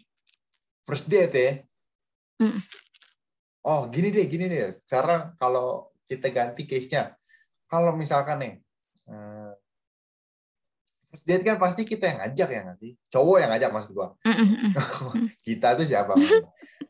First 0.83 1.05
date 1.07 1.33
ya? 1.33 1.53
Mm. 2.39 2.61
Oh, 3.63 3.89
gini 3.89 4.09
deh, 4.09 4.25
gini 4.25 4.45
deh. 4.45 4.73
Sekarang 4.75 5.37
kalau 5.37 5.89
kita 6.05 6.29
ganti 6.29 6.65
case-nya. 6.65 7.17
Kalau 7.65 7.93
misalkan 7.93 8.41
nih, 8.41 8.55
eh, 9.07 9.53
first 11.15 11.31
date 11.31 11.47
kan 11.47 11.63
pasti 11.63 11.87
kita 11.87 12.11
yang 12.11 12.19
ngajak 12.27 12.49
ya 12.51 12.61
nggak 12.67 12.79
sih? 12.83 12.99
Cowok 13.07 13.39
yang 13.39 13.51
ngajak 13.55 13.71
maksud 13.71 13.95
gua. 13.95 14.19
Mm-mm. 14.27 14.75
Kita 15.47 15.79
tuh 15.79 15.87
siapa? 15.87 16.19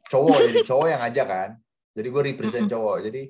cowok, 0.08 0.36
jadi 0.48 0.60
cowok 0.64 0.86
yang 0.88 1.00
ngajak 1.04 1.26
kan. 1.28 1.50
Jadi 1.92 2.08
gue 2.08 2.22
represent 2.32 2.64
cowok. 2.64 2.96
Jadi 3.04 3.22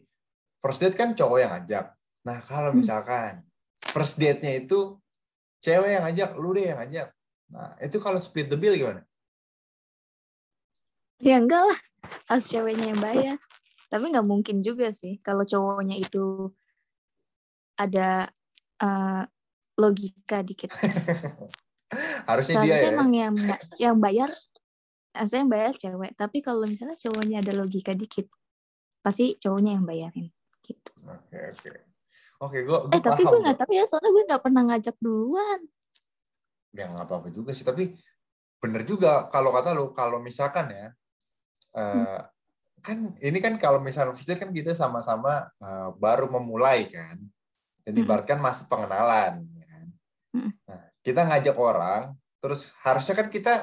first 0.63 0.79
date 0.79 0.95
kan 0.95 1.19
cowok 1.19 1.39
yang 1.43 1.51
ngajak. 1.51 1.99
Nah, 2.23 2.39
kalau 2.47 2.71
misalkan 2.71 3.43
first 3.91 4.23
date-nya 4.23 4.63
itu 4.63 4.97
cewek 5.67 5.99
yang 5.99 6.07
ngajak, 6.07 6.31
lu 6.39 6.55
deh 6.55 6.71
yang 6.71 6.79
ngajak. 6.79 7.11
Nah, 7.51 7.75
itu 7.83 7.99
kalau 7.99 8.23
split 8.23 8.47
the 8.47 8.57
bill 8.57 8.79
gimana? 8.79 9.03
Ya 11.19 11.43
enggak 11.43 11.63
lah, 11.63 11.79
harus 12.31 12.47
ceweknya 12.47 12.95
yang 12.95 13.03
bayar. 13.03 13.37
Tapi 13.91 14.15
nggak 14.15 14.27
mungkin 14.27 14.63
juga 14.63 14.95
sih 14.95 15.19
kalau 15.23 15.43
cowoknya 15.43 15.99
itu 15.99 16.55
ada 17.75 18.31
eh, 18.79 19.23
logika 19.79 20.43
dikit. 20.43 20.71
Harusnya 22.31 22.63
dia 22.65 22.75
Seharusnya 22.75 22.91
ya. 22.91 22.95
emang 22.95 23.11
yang 23.15 23.35
yang 23.85 23.97
bayar, 24.03 24.31
harusnya 25.15 25.39
yang 25.47 25.51
bayar 25.53 25.73
cewek. 25.79 26.13
Tapi 26.19 26.43
kalau 26.43 26.67
misalnya 26.67 26.99
cowoknya 26.99 27.39
ada 27.39 27.53
logika 27.55 27.95
dikit, 27.95 28.27
pasti 28.99 29.39
cowoknya 29.39 29.79
yang 29.79 29.87
bayarin. 29.87 30.27
Gitu. 30.65 30.91
Oke, 31.07 31.39
oke. 31.55 31.71
Oke, 32.43 32.59
gue 32.67 32.79
Eh 32.91 32.99
tapi 32.99 33.23
gue 33.23 33.39
nggak 33.47 33.63
tahu 33.63 33.73
ya, 33.79 33.87
soalnya 33.87 34.11
gue 34.11 34.25
nggak 34.27 34.43
pernah 34.43 34.63
ngajak 34.69 34.97
duluan. 34.99 35.61
ya 36.75 36.91
nggak 36.91 37.07
apa-apa 37.07 37.31
juga 37.31 37.55
sih 37.55 37.63
tapi 37.63 37.95
bener 38.59 38.83
juga 38.83 39.31
kalau 39.31 39.55
kata 39.55 39.71
lu 39.79 39.95
kalau 39.95 40.19
misalkan 40.19 40.75
ya 40.75 40.91
eh, 41.79 42.21
kan 42.83 43.15
ini 43.23 43.39
kan 43.39 43.55
kalau 43.63 43.79
misalnya 43.79 44.11
date 44.19 44.43
kan 44.43 44.51
kita 44.51 44.75
sama-sama 44.75 45.47
eh, 45.63 45.91
baru 45.95 46.27
memulai 46.35 46.91
kan 46.91 47.23
dan 47.85 47.93
Mm-mm. 47.95 48.03
ibaratkan 48.03 48.43
masa 48.43 48.67
pengenalan. 48.67 49.45
Nah 50.35 50.81
kita 51.05 51.21
ngajak 51.25 51.57
orang 51.57 52.13
terus 52.43 52.75
harusnya 52.83 53.15
kan 53.17 53.29
kita 53.31 53.55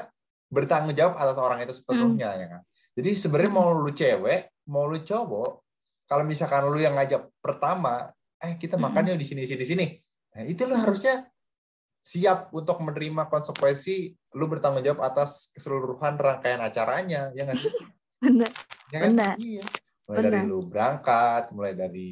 bertanggung 0.52 0.96
jawab 0.96 1.16
atas 1.20 1.38
orang 1.38 1.60
itu 1.64 1.76
sepenuhnya 1.76 2.36
ya 2.36 2.48
kan 2.48 2.62
jadi 2.96 3.12
sebenarnya 3.16 3.52
mau 3.52 3.70
lu 3.76 3.92
cewek 3.92 4.66
mau 4.72 4.88
lu 4.88 5.00
cowok 5.04 5.52
kalau 6.08 6.24
misalkan 6.28 6.68
lu 6.68 6.80
yang 6.80 6.96
ngajak 6.96 7.28
pertama 7.40 8.10
eh 8.42 8.58
kita 8.58 8.76
makan 8.76 9.14
yuk 9.14 9.20
di 9.22 9.28
sini 9.28 9.44
sini 9.48 9.64
sini 9.64 9.86
nah 10.36 10.44
itu 10.48 10.64
lu 10.66 10.76
harusnya 10.76 11.28
siap 12.02 12.50
untuk 12.56 12.82
menerima 12.82 13.30
konsekuensi 13.30 14.12
lu 14.36 14.50
bertanggung 14.50 14.82
jawab 14.82 15.06
atas 15.06 15.54
keseluruhan 15.54 16.18
rangkaian 16.18 16.60
acaranya 16.64 17.30
ya 17.38 17.46
nggak 17.46 17.60
sih 17.60 17.72
Bener. 18.22 18.52
ya 18.94 18.98
kan? 19.02 19.10
Benar. 19.18 19.34
Iya. 19.42 19.66
mulai 20.06 20.22
dari 20.22 20.38
Benar. 20.38 20.46
lu 20.46 20.60
berangkat 20.62 21.44
mulai 21.58 21.74
dari. 21.74 22.10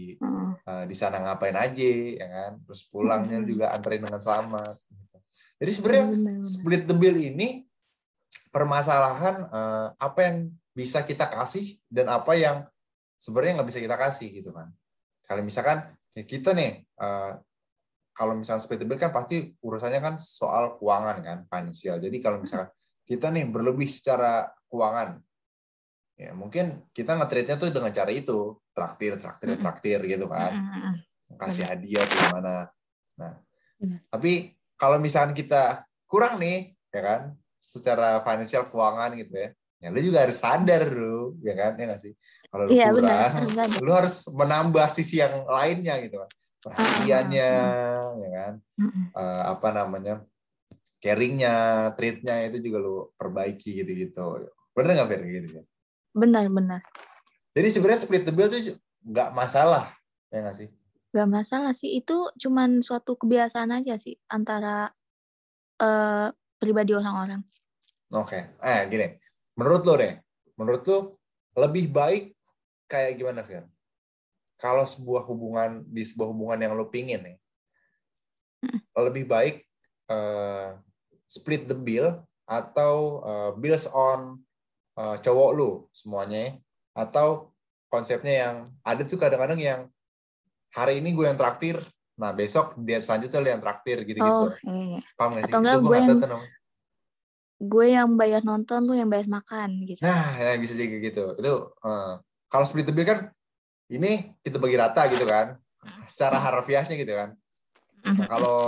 Eh, 0.65 0.83
di 0.87 0.95
sana 0.95 1.21
ngapain 1.23 1.55
aja 1.55 1.91
ya 2.19 2.27
kan? 2.27 2.51
Terus 2.65 2.81
pulangnya 2.87 3.39
juga 3.45 3.71
anterin 3.71 4.03
dengan 4.03 4.19
selamat 4.19 4.75
gitu. 4.89 5.17
jadi 5.59 5.71
sebenarnya 5.75 6.05
Benar, 6.07 6.23
benar. 6.39 6.47
split 6.47 6.83
the 6.87 6.95
bill 6.95 7.17
ini 7.19 7.67
permasalahan 8.49 9.47
eh, 9.47 9.87
apa 9.99 10.19
yang 10.25 10.37
bisa 10.73 11.03
kita 11.03 11.27
kasih 11.27 11.75
dan 11.91 12.07
apa 12.07 12.33
yang 12.35 12.63
sebenarnya 13.19 13.59
nggak 13.59 13.69
bisa 13.69 13.79
kita 13.83 13.97
kasih 13.99 14.27
gitu 14.31 14.51
kan. 14.55 14.71
Kalau 15.27 15.43
misalkan 15.45 15.85
ya 16.15 16.23
kita 16.25 16.55
nih 16.57 16.83
eh, 16.83 17.33
kalau 18.19 18.35
misalnya 18.35 18.59
split 18.59 18.83
the 18.83 18.87
bill 18.87 18.99
kan 18.99 19.15
pasti 19.15 19.55
urusannya 19.63 20.03
kan 20.03 20.15
soal 20.19 20.75
keuangan 20.75 21.17
kan 21.23 21.37
finansial 21.47 22.03
jadi 22.03 22.17
kalau 22.19 22.43
misalkan 22.43 22.67
kita 23.07 23.31
nih 23.31 23.47
berlebih 23.47 23.87
secara 23.87 24.51
keuangan 24.67 25.23
ya 26.19 26.35
mungkin 26.35 26.83
kita 26.91 27.15
nge-treatnya 27.15 27.55
tuh 27.55 27.71
dengan 27.71 27.95
cara 27.95 28.11
itu 28.11 28.59
traktir 28.75 29.15
traktir 29.15 29.55
traktir 29.55 30.03
gitu 30.03 30.27
kan 30.27 30.51
kasih 31.37 31.65
hadiah 31.67 32.03
tuh 32.07 32.17
gimana. 32.17 32.55
Nah, 33.19 33.33
Benar. 33.77 33.99
tapi 34.09 34.55
kalau 34.79 34.97
misalkan 34.97 35.35
kita 35.35 35.85
kurang 36.09 36.39
nih, 36.41 36.73
ya 36.89 37.01
kan, 37.03 37.21
secara 37.59 38.23
finansial 38.23 38.65
keuangan 38.65 39.13
gitu 39.19 39.35
ya, 39.35 39.49
ya 39.83 39.87
lu 39.91 39.99
juga 40.01 40.25
harus 40.25 40.39
sadar 40.39 40.89
lu, 40.89 41.37
ya 41.43 41.53
kan, 41.53 41.77
ya 41.77 41.85
nggak 41.91 42.01
sih? 42.01 42.13
Kalau 42.49 42.63
lu 42.65 42.73
benar. 42.73 42.93
kurang, 42.95 43.31
harus 43.35 43.57
ada. 43.59 43.77
lu 43.83 43.91
harus 43.91 44.15
menambah 44.31 44.87
sisi 44.95 45.21
yang 45.21 45.45
lainnya 45.45 45.99
gitu 46.01 46.15
kan, 46.23 46.29
perhatiannya, 46.63 47.51
ya 48.17 48.29
kan, 48.33 48.53
Heeh. 48.79 49.05
Eh, 49.13 49.43
apa 49.45 49.67
namanya, 49.75 50.23
caringnya, 51.03 51.55
treatnya 51.93 52.47
itu 52.47 52.71
juga 52.71 52.77
lu 52.81 52.95
perbaiki 53.19 53.83
gitu-gitu. 53.83 54.49
Bener 54.73 54.95
nggak 54.95 55.09
Fer 55.11 55.21
gitu 55.27 55.49
ya? 55.59 55.63
Benar 56.13 56.49
benar. 56.49 56.81
Jadi 57.53 57.67
sebenarnya 57.73 58.01
split 58.01 58.23
the 58.25 58.33
bill 58.33 58.49
tuh 58.49 58.77
nggak 59.05 59.29
masalah, 59.33 59.91
ya 60.29 60.43
nggak 60.45 60.57
sih? 60.57 60.69
Gak 61.09 61.25
masalah 61.25 61.73
sih, 61.73 61.97
itu 61.97 62.29
cuman 62.37 62.85
suatu 62.85 63.17
kebiasaan 63.17 63.73
aja 63.73 63.97
sih 63.97 64.13
antara 64.29 64.93
eh 65.81 66.29
pribadi 66.61 66.93
orang-orang. 66.93 67.41
Oke, 68.13 68.53
eh 68.61 68.81
gini, 68.85 69.17
menurut 69.57 69.81
lo 69.89 69.93
deh, 69.97 70.13
menurut 70.53 70.83
lo 70.85 70.97
lebih 71.57 71.89
baik 71.89 72.37
kayak 72.85 73.17
gimana, 73.17 73.41
Fir? 73.41 73.65
Kalau 74.59 74.85
sebuah 74.85 75.25
hubungan 75.25 75.81
di 75.87 76.05
sebuah 76.05 76.29
hubungan 76.29 76.59
yang 76.61 76.73
lo 76.77 76.91
pingin 76.93 77.25
nih, 77.25 77.37
Hmm. 78.59 79.07
lebih 79.07 79.23
baik 79.23 79.63
uh, 80.11 80.75
split 81.31 81.63
the 81.63 81.77
bill 81.79 82.19
atau 82.43 83.23
uh, 83.23 83.51
bills 83.55 83.87
on 83.87 84.43
uh, 84.99 85.15
cowok 85.17 85.49
lu 85.55 85.69
semuanya 85.95 86.59
atau 86.91 87.55
konsepnya 87.87 88.33
yang 88.45 88.55
ada 88.83 89.01
tuh 89.07 89.15
kadang-kadang 89.15 89.57
yang 89.57 89.81
hari 90.69 90.99
ini 90.99 91.15
gue 91.15 91.25
yang 91.25 91.39
traktir 91.39 91.79
nah 92.19 92.35
besok 92.35 92.75
dia 92.83 92.99
selanjutnya 92.99 93.39
lu 93.39 93.49
yang 93.55 93.63
traktir 93.63 94.03
gitu-gitu 94.03 94.27
Oh, 94.27 94.51
iya, 94.67 94.99
iya. 94.99 95.01
paham 95.15 95.39
gak 95.39 95.47
sih 95.47 95.53
Atau 95.55 95.59
enggak 95.63 95.77
gue 95.79 95.95
yang-. 95.95 96.47
Gue 97.59 97.85
yang 97.91 98.15
bayar 98.15 98.39
nonton, 98.43 98.87
lu 98.87 98.95
yang 98.95 99.11
bayar 99.11 99.27
makan 99.27 99.83
gitu. 99.83 99.99
nah 99.99 100.35
ya 100.35 100.55
bisa 100.55 100.75
jadi 100.75 100.95
gitu 100.99 101.35
itu 101.35 101.53
uh, 101.83 102.19
kalau 102.47 102.63
split 102.63 102.87
the 102.87 102.95
bill 102.95 103.03
kan 103.03 103.27
ini 103.91 104.35
kita 104.43 104.59
bagi 104.59 104.75
rata 104.79 105.07
gitu 105.07 105.23
kan 105.23 105.55
secara 106.07 106.39
harfiahnya 106.39 106.95
gitu 106.99 107.15
kan 107.15 107.35
Nah, 107.99 108.15
Mhm. 108.15 108.25
kalau 108.31 108.59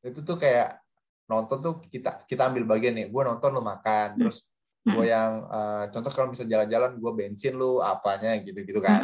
itu 0.00 0.24
tuh 0.24 0.40
kayak 0.40 0.80
nonton 1.28 1.60
tuh 1.60 1.74
kita 1.92 2.24
kita 2.24 2.48
ambil 2.48 2.64
bagian 2.64 2.96
nih 2.96 3.12
gue 3.12 3.22
nonton 3.28 3.52
lu 3.52 3.60
makan 3.60 4.16
Hmm. 4.16 4.20
terus 4.24 4.48
gue 4.92 5.04
yang 5.14 5.32
eh, 5.56 5.84
contoh 5.92 6.12
kalau 6.16 6.28
bisa 6.34 6.44
jalan-jalan 6.48 6.92
gue 7.02 7.12
bensin 7.18 7.54
lu 7.60 7.80
apanya 7.84 8.30
gitu 8.46 8.58
gitu 8.68 8.80
Mhm, 8.86 8.88
kan 8.88 9.02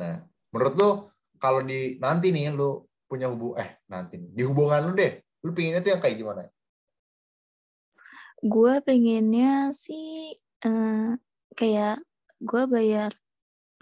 nah 0.00 0.14
menurut 0.52 0.74
lu 0.80 0.88
kalau 1.42 1.60
di 1.64 1.96
nanti 2.04 2.26
nih 2.34 2.52
lu 2.54 2.84
punya 3.08 3.26
hubung 3.32 3.54
eh 3.60 3.70
nanti 3.92 4.14
nih, 4.20 4.30
di 4.32 4.42
hubungan 4.48 4.80
lu 4.88 4.92
deh 4.96 5.12
lu 5.44 5.50
pinginnya 5.56 5.80
tuh 5.84 5.90
yang 5.96 6.02
kayak 6.02 6.16
gimana? 6.20 6.42
Gue 8.42 8.72
pengennya 8.86 9.70
sih 9.74 10.34
eh, 10.66 11.10
kayak 11.58 12.02
gue 12.42 12.62
bayar 12.74 13.10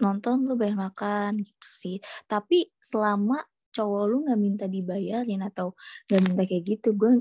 nonton, 0.03 0.45
lu 0.47 0.55
bayar 0.61 0.77
makan 0.77 1.41
gitu 1.45 1.67
sih. 1.81 1.97
Tapi 2.31 2.69
selama 2.81 3.41
cowok 3.75 4.03
lu 4.11 4.17
nggak 4.27 4.41
minta 4.41 4.65
dibayarin 4.69 5.41
atau 5.49 5.73
nggak 6.09 6.21
minta 6.25 6.43
kayak 6.49 6.63
gitu, 6.77 6.89
gue 6.97 7.11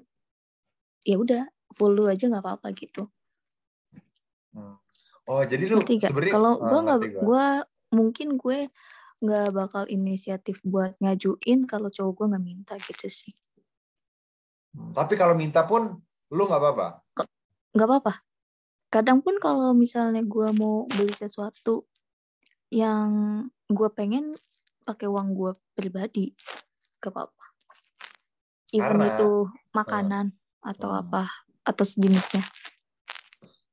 ya 1.10 1.16
udah 1.20 1.42
full 1.76 1.92
lu 1.96 2.04
aja 2.12 2.24
nggak 2.30 2.44
apa-apa 2.44 2.68
gitu. 2.76 3.02
Oh 5.26 5.42
jadi 5.42 5.64
lu 5.68 5.78
sebenarnya 5.82 6.32
Kalau 6.32 6.52
gue 6.58 6.78
nggak, 6.80 6.98
ngerti 6.98 7.08
gua. 7.10 7.22
gue 7.22 7.46
mungkin 7.90 8.28
gue 8.34 8.58
nggak 9.20 9.48
bakal 9.52 9.84
inisiatif 9.86 10.58
buat 10.62 10.96
ngajuin 10.98 11.68
kalau 11.68 11.88
cowok 11.88 12.12
gue 12.16 12.26
nggak 12.34 12.44
minta 12.44 12.74
gitu 12.80 13.06
sih. 13.06 13.34
tapi 14.94 15.18
kalau 15.18 15.34
minta 15.34 15.66
pun 15.66 15.98
lu 16.30 16.42
nggak 16.46 16.62
apa-apa 16.62 16.88
nggak 17.70 17.86
apa-apa. 17.86 18.14
Kadang 18.90 19.22
pun 19.22 19.38
kalau 19.38 19.70
misalnya 19.70 20.18
gue 20.26 20.50
mau 20.50 20.82
beli 20.90 21.14
sesuatu 21.14 21.86
yang 22.66 23.10
gue 23.66 23.86
pengen 23.94 24.34
pakai 24.82 25.06
uang 25.06 25.38
gue 25.38 25.54
pribadi, 25.70 26.34
gak 26.98 27.14
apa-apa. 27.14 27.44
Even 28.74 28.98
Karena- 28.98 29.06
itu 29.14 29.30
makanan 29.70 30.26
atau 30.58 30.90
Hmm. 30.90 31.00
apa 31.06 31.22
atau 31.62 31.84
sejenisnya. 31.86 32.42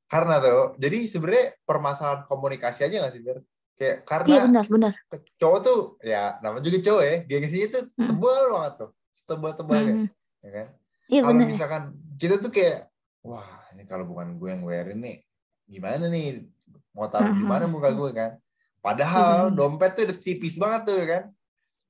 Karena 0.08 0.39
tuh 0.39 0.76
jadi 0.76 0.97
sebenarnya 1.03 1.45
permasalahan 1.62 2.24
komunikasi 2.24 2.80
aja 2.84 2.95
nggak 2.99 3.14
sih 3.14 3.22
Ber? 3.22 3.43
kayak 3.76 3.97
karena 4.03 4.28
Iya 4.28 4.41
benar 4.47 4.66
benar. 4.66 4.93
cowok 5.36 5.60
tuh 5.62 5.80
ya 6.01 6.39
namanya 6.39 6.64
juga 6.64 6.80
cowok 6.82 7.03
ya 7.03 7.16
gengsinya 7.24 7.68
tuh 7.70 7.84
Hmm. 7.93 8.08
tebal 8.10 8.43
banget 8.49 8.74
tuh 8.76 8.89
setebal-tebalnya 9.14 9.93
Mhm. 9.93 10.08
ya 10.41 10.49
kan 10.51 10.68
Iya 11.08 11.20
kalau 11.22 11.34
misalkan 11.38 11.84
kita 12.16 12.36
tuh 12.38 12.49
kayak 12.49 12.80
wah 13.22 13.45
ini 13.70 13.84
kalau 13.84 14.03
bukan 14.03 14.36
gue 14.36 14.49
yang 14.49 14.64
bayarin 14.64 14.97
nih 14.97 15.18
gimana 15.66 16.08
nih 16.08 16.47
mau 16.91 17.05
taruh 17.05 17.30
di 17.32 17.43
mana 17.43 17.68
muka 17.68 17.91
gue 17.91 18.10
kan 18.12 18.32
padahal 18.80 19.51
bener. 19.51 19.58
dompet 19.60 19.91
tuh 19.93 20.03
udah 20.08 20.18
tipis 20.18 20.55
banget 20.55 20.82
tuh 20.84 20.97
kan 21.03 21.24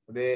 udah 0.06 0.30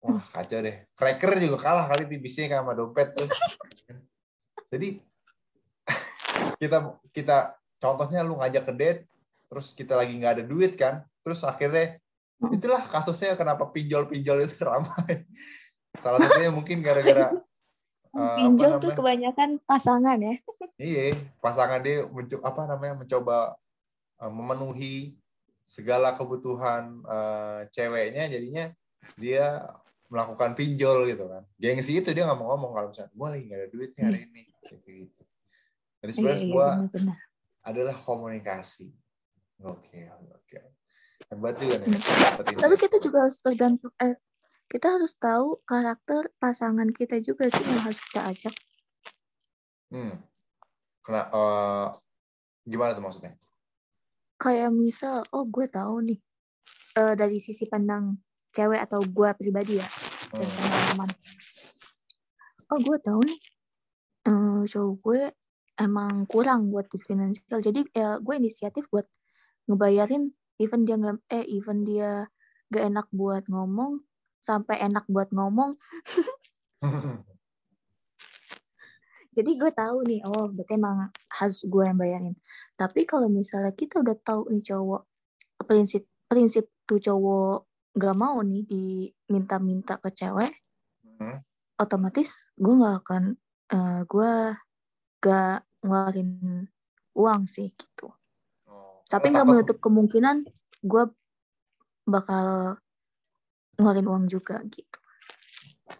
wah 0.00 0.24
kacau 0.32 0.58
deh 0.60 0.76
cracker 0.92 1.30
juga 1.36 1.58
kalah 1.58 1.84
kali 1.86 2.06
tipisnya 2.06 2.48
sama 2.54 2.72
dompet 2.72 3.12
tuh 3.12 3.28
jadi 4.72 4.88
kita 6.58 6.98
kita 7.14 7.58
contohnya 7.78 8.20
lu 8.22 8.38
ngajak 8.40 8.64
ke 8.68 8.72
date 8.74 9.00
terus 9.50 9.72
kita 9.76 9.94
lagi 9.94 10.16
nggak 10.16 10.40
ada 10.40 10.44
duit 10.44 10.74
kan 10.74 11.04
terus 11.22 11.42
akhirnya 11.44 11.98
Hmm. 12.44 12.50
itulah 12.50 12.82
kasusnya 12.90 13.38
kenapa 13.38 13.70
pinjol-pinjol 13.70 14.44
itu 14.44 14.60
ramai 14.66 15.24
salah 16.02 16.18
satunya 16.20 16.50
mungkin 16.50 16.82
gara-gara 16.82 17.30
apa 18.14 18.38
Pinjol 18.38 18.78
tuh 18.78 18.94
kebanyakan 18.94 19.58
pasangan 19.66 20.14
ya. 20.22 20.38
Iya, 20.78 21.18
pasangan 21.42 21.82
dia 21.82 22.06
mencoba 22.06 22.46
apa 22.46 22.62
namanya 22.70 22.94
mencoba 23.02 23.58
uh, 24.22 24.30
memenuhi 24.30 25.18
segala 25.66 26.14
kebutuhan 26.14 27.02
uh, 27.10 27.66
ceweknya, 27.74 28.30
jadinya 28.30 28.70
dia 29.18 29.66
melakukan 30.06 30.54
pinjol 30.54 31.10
gitu 31.10 31.26
kan. 31.26 31.42
Gengsi 31.58 31.98
itu 31.98 32.14
dia 32.14 32.22
nggak 32.22 32.38
mau 32.38 32.54
ngomong 32.54 32.70
kalau 32.78 32.88
misalnya 32.94 33.10
gue 33.10 33.28
lagi 33.34 33.44
nggak 33.50 33.58
ada 33.58 33.70
duit 33.74 33.90
nih 33.98 34.04
hari 34.06 34.20
ini. 34.30 34.42
Kayak 34.62 34.94
gitu. 34.94 35.22
Jadi 36.04 36.10
Iya 36.10 36.16
sebenarnya 36.20 36.36
iya 36.36 36.44
semua 36.44 36.66
benar-benar. 36.68 37.16
adalah 37.64 37.96
komunikasi. 37.96 38.88
Oke, 39.64 40.00
oke. 40.28 40.56
Hebat 41.24 41.54
juga 41.56 41.74
nih. 41.80 41.88
Tapi 42.60 42.74
kita 42.76 42.96
juga 43.00 43.24
harus 43.24 43.40
tergantung 43.40 43.88
eh 43.96 44.20
kita 44.64 44.86
harus 44.92 45.16
tahu 45.16 45.64
karakter 45.64 46.28
pasangan 46.36 46.92
kita 46.92 47.16
juga 47.18 47.48
sih 47.48 47.64
yang 47.64 47.80
harus 47.80 48.04
kita 48.04 48.20
ajak. 48.28 48.54
Hmm. 49.88 50.20
Kena, 51.00 51.28
uh, 51.30 51.88
gimana 52.62 52.92
tuh 52.92 53.00
maksudnya? 53.00 53.32
kayak 54.34 54.74
misal 54.74 55.24
oh 55.30 55.46
gue 55.46 55.64
tahu 55.64 56.04
nih 56.04 56.20
eh, 56.94 57.14
dari 57.14 57.38
sisi 57.38 57.64
pandang 57.64 58.18
cewek 58.50 58.82
atau 58.82 59.00
gue 59.00 59.30
pribadi 59.32 59.80
ya 59.80 59.88
dan 60.28 60.42
Hmm. 60.42 60.52
pengalaman 60.58 61.08
oh 62.66 62.78
gue 62.82 62.98
tahu 62.98 63.20
nih 63.24 63.40
eh, 64.26 64.60
cowok 64.68 64.94
gue 65.00 65.20
emang 65.78 66.26
kurang 66.30 66.70
buat 66.70 66.86
di 66.90 66.98
finansial. 67.02 67.60
Jadi 67.62 67.86
ya 67.94 68.18
gue 68.18 68.34
inisiatif 68.38 68.86
buat 68.90 69.06
ngebayarin 69.70 70.30
even 70.60 70.86
dia 70.86 70.96
nggak 71.00 71.18
eh 71.32 71.44
even 71.50 71.82
dia 71.82 72.28
gak 72.72 72.84
enak 72.90 73.06
buat 73.14 73.46
ngomong 73.50 74.02
sampai 74.42 74.82
enak 74.82 75.04
buat 75.10 75.30
ngomong. 75.30 75.78
Jadi 79.34 79.50
gue 79.58 79.70
tahu 79.74 80.06
nih 80.06 80.22
oh 80.30 80.46
berarti 80.46 80.78
emang 80.78 81.10
harus 81.34 81.66
gue 81.66 81.82
yang 81.82 81.98
bayarin. 81.98 82.38
Tapi 82.78 83.02
kalau 83.02 83.26
misalnya 83.26 83.74
kita 83.74 83.98
udah 83.98 84.14
tahu 84.22 84.46
nih 84.54 84.62
cowok 84.62 85.02
prinsip 85.66 86.06
prinsip 86.30 86.70
tuh 86.86 87.02
cowok 87.02 87.66
gak 87.98 88.14
mau 88.14 88.42
nih 88.42 88.62
diminta-minta 88.66 89.98
ke 90.02 90.10
cewek 90.14 90.54
Hmm. 91.14 91.38
otomatis 91.78 92.50
gue 92.58 92.74
nggak 92.74 92.96
akan 93.06 93.22
eh, 93.70 94.00
gue 94.02 94.32
gak 95.24 95.64
ngeluarin 95.80 96.68
uang 97.16 97.48
sih 97.48 97.72
gitu. 97.72 98.12
Oh, 98.68 99.00
tapi 99.08 99.32
nggak 99.32 99.48
menutup 99.48 99.80
kemungkinan 99.80 100.44
gue 100.84 101.04
bakal 102.04 102.76
ngeluarin 103.80 104.08
uang 104.08 104.24
juga 104.28 104.60
gitu. 104.68 104.98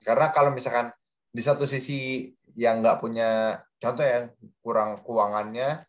Karena 0.04 0.28
kalau 0.28 0.52
misalkan 0.52 0.92
di 1.32 1.40
satu 1.40 1.64
sisi 1.64 2.28
yang 2.52 2.84
nggak 2.84 3.00
punya 3.00 3.60
contoh 3.80 4.04
ya 4.04 4.28
kurang 4.60 5.00
keuangannya, 5.00 5.88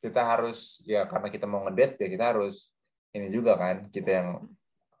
kita 0.00 0.20
harus 0.24 0.84
ya 0.84 1.08
karena 1.08 1.28
kita 1.32 1.48
mau 1.48 1.64
ngedate 1.64 2.04
ya 2.04 2.08
kita 2.08 2.24
harus 2.36 2.72
ini 3.16 3.28
juga 3.32 3.56
kan 3.56 3.88
kita 3.88 4.10
yang 4.20 4.28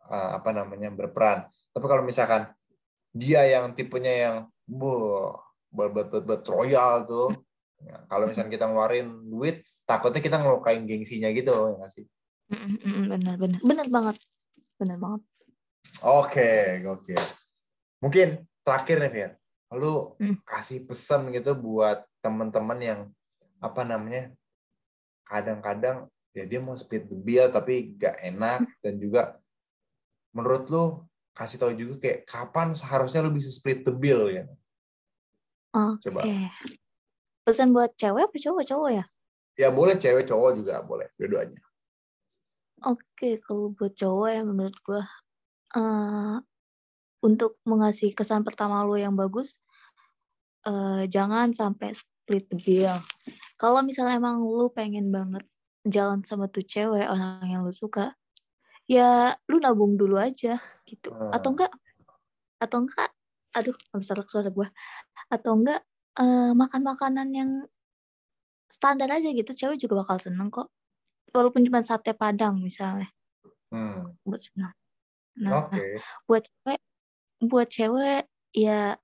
eh, 0.08 0.30
apa 0.36 0.50
namanya 0.56 0.88
berperan. 0.88 1.44
Tapi 1.72 1.86
kalau 1.86 2.02
misalkan 2.02 2.48
dia 3.10 3.42
yang 3.44 3.74
tipenya 3.74 4.14
yang 4.14 4.36
bu 4.64 5.34
bet 5.70 6.44
royal 6.50 7.06
tuh, 7.06 7.30
ya, 7.80 8.02
kalau 8.10 8.26
misalkan 8.26 8.52
kita 8.52 8.66
ngeluarin 8.66 9.06
duit, 9.30 9.62
takutnya 9.86 10.20
kita 10.20 10.36
ngelukain 10.42 10.82
gengsinya 10.84 11.30
gitu 11.30 11.54
ya 11.54 11.74
nggak 11.78 11.90
sih? 11.90 12.04
Mm, 12.50 13.06
benar 13.14 13.34
benar 13.38 13.60
benar 13.62 13.86
banget 13.86 14.16
benar 14.74 14.98
banget 14.98 15.22
Oke, 16.00 16.80
oke. 16.88 17.16
Mungkin 18.00 18.48
terakhir 18.64 18.96
nih, 19.04 19.12
Fir. 19.12 19.30
Lu 19.76 20.16
Hmm. 20.16 20.36
kasih 20.48 20.84
pesan 20.88 21.28
gitu 21.32 21.52
buat 21.56 22.04
teman-teman 22.24 22.78
yang 22.80 23.00
apa 23.60 23.84
namanya? 23.84 24.32
Kadang-kadang 25.28 26.08
ya 26.32 26.44
dia 26.48 26.60
mau 26.62 26.74
split 26.78 27.04
the 27.10 27.16
bill 27.16 27.50
tapi 27.52 27.94
gak 27.98 28.16
enak 28.22 28.64
dan 28.80 28.94
juga 28.96 29.36
menurut 30.30 30.64
lu 30.70 30.84
kasih 31.34 31.58
tahu 31.58 31.72
juga 31.74 31.94
kayak 32.02 32.20
kapan 32.26 32.72
seharusnya 32.72 33.20
lu 33.22 33.34
bisa 33.34 33.50
split 33.52 33.84
the 33.84 33.92
bill 33.94 34.30
ya. 34.30 34.48
Oke 35.74 36.02
Coba. 36.02 36.40
pesan 37.46 37.68
buat 37.76 37.90
cewek 38.00 38.22
apa 38.28 38.36
cowok 38.44 38.64
cowok 38.70 38.90
ya 38.98 39.04
Ya 39.58 39.68
boleh 39.78 39.96
cewek 40.02 40.24
cowok 40.30 40.50
juga 40.58 40.74
boleh, 40.90 41.08
dua-duanya. 41.18 41.60
Oke, 42.80 43.36
kalau 43.44 43.72
buat 43.76 43.92
cowok 43.92 44.28
ya 44.32 44.40
menurut 44.50 44.76
gue 44.86 45.02
eh 45.78 46.36
untuk 47.28 47.52
mengasih 47.70 48.10
kesan 48.18 48.42
pertama 48.48 48.84
lo 48.88 48.96
yang 49.00 49.14
bagus, 49.18 49.48
eh 50.66 51.04
jangan 51.08 51.52
sampai 51.56 51.96
split 51.96 52.44
the 52.52 52.58
bill. 52.60 53.00
Kalau 53.60 53.80
misalnya 53.86 54.18
emang 54.20 54.42
lu 54.44 54.68
pengen 54.72 55.08
banget 55.14 55.44
jalan 55.88 56.20
sama 56.28 56.46
tuh 56.52 56.64
cewek 56.66 57.06
orang 57.08 57.44
yang 57.48 57.62
lu 57.66 57.72
suka, 57.74 58.14
ya 58.90 59.36
lu 59.50 59.58
nabung 59.62 59.96
dulu 60.00 60.16
aja 60.20 60.58
gitu. 60.88 61.10
Atau 61.32 61.50
Hmm. 61.50 61.56
enggak 61.56 61.72
atau 62.62 62.78
enggak 62.86 63.10
aduh 63.56 63.74
bisa 63.98 64.14
suara 64.30 64.50
gue 64.52 64.68
atau 65.30 65.52
enggak 65.56 65.80
eh, 66.20 66.52
makan 66.52 66.82
makanan 66.84 67.28
yang 67.32 67.50
standar 68.70 69.10
aja 69.10 69.30
gitu 69.30 69.50
cewek 69.54 69.78
juga 69.82 70.02
bakal 70.06 70.18
seneng 70.22 70.50
kok. 70.52 70.68
Walaupun 71.30 71.62
cuma 71.66 71.80
sate 71.86 72.12
padang 72.14 72.58
misalnya. 72.58 73.08
Hmm. 73.70 74.18
buat 74.26 74.42
senang 74.42 74.74
nah 75.38 75.62
Oke. 75.62 76.02
buat 76.26 76.42
cewek 76.42 76.80
buat 77.46 77.68
cewek 77.70 78.26
ya 78.50 78.98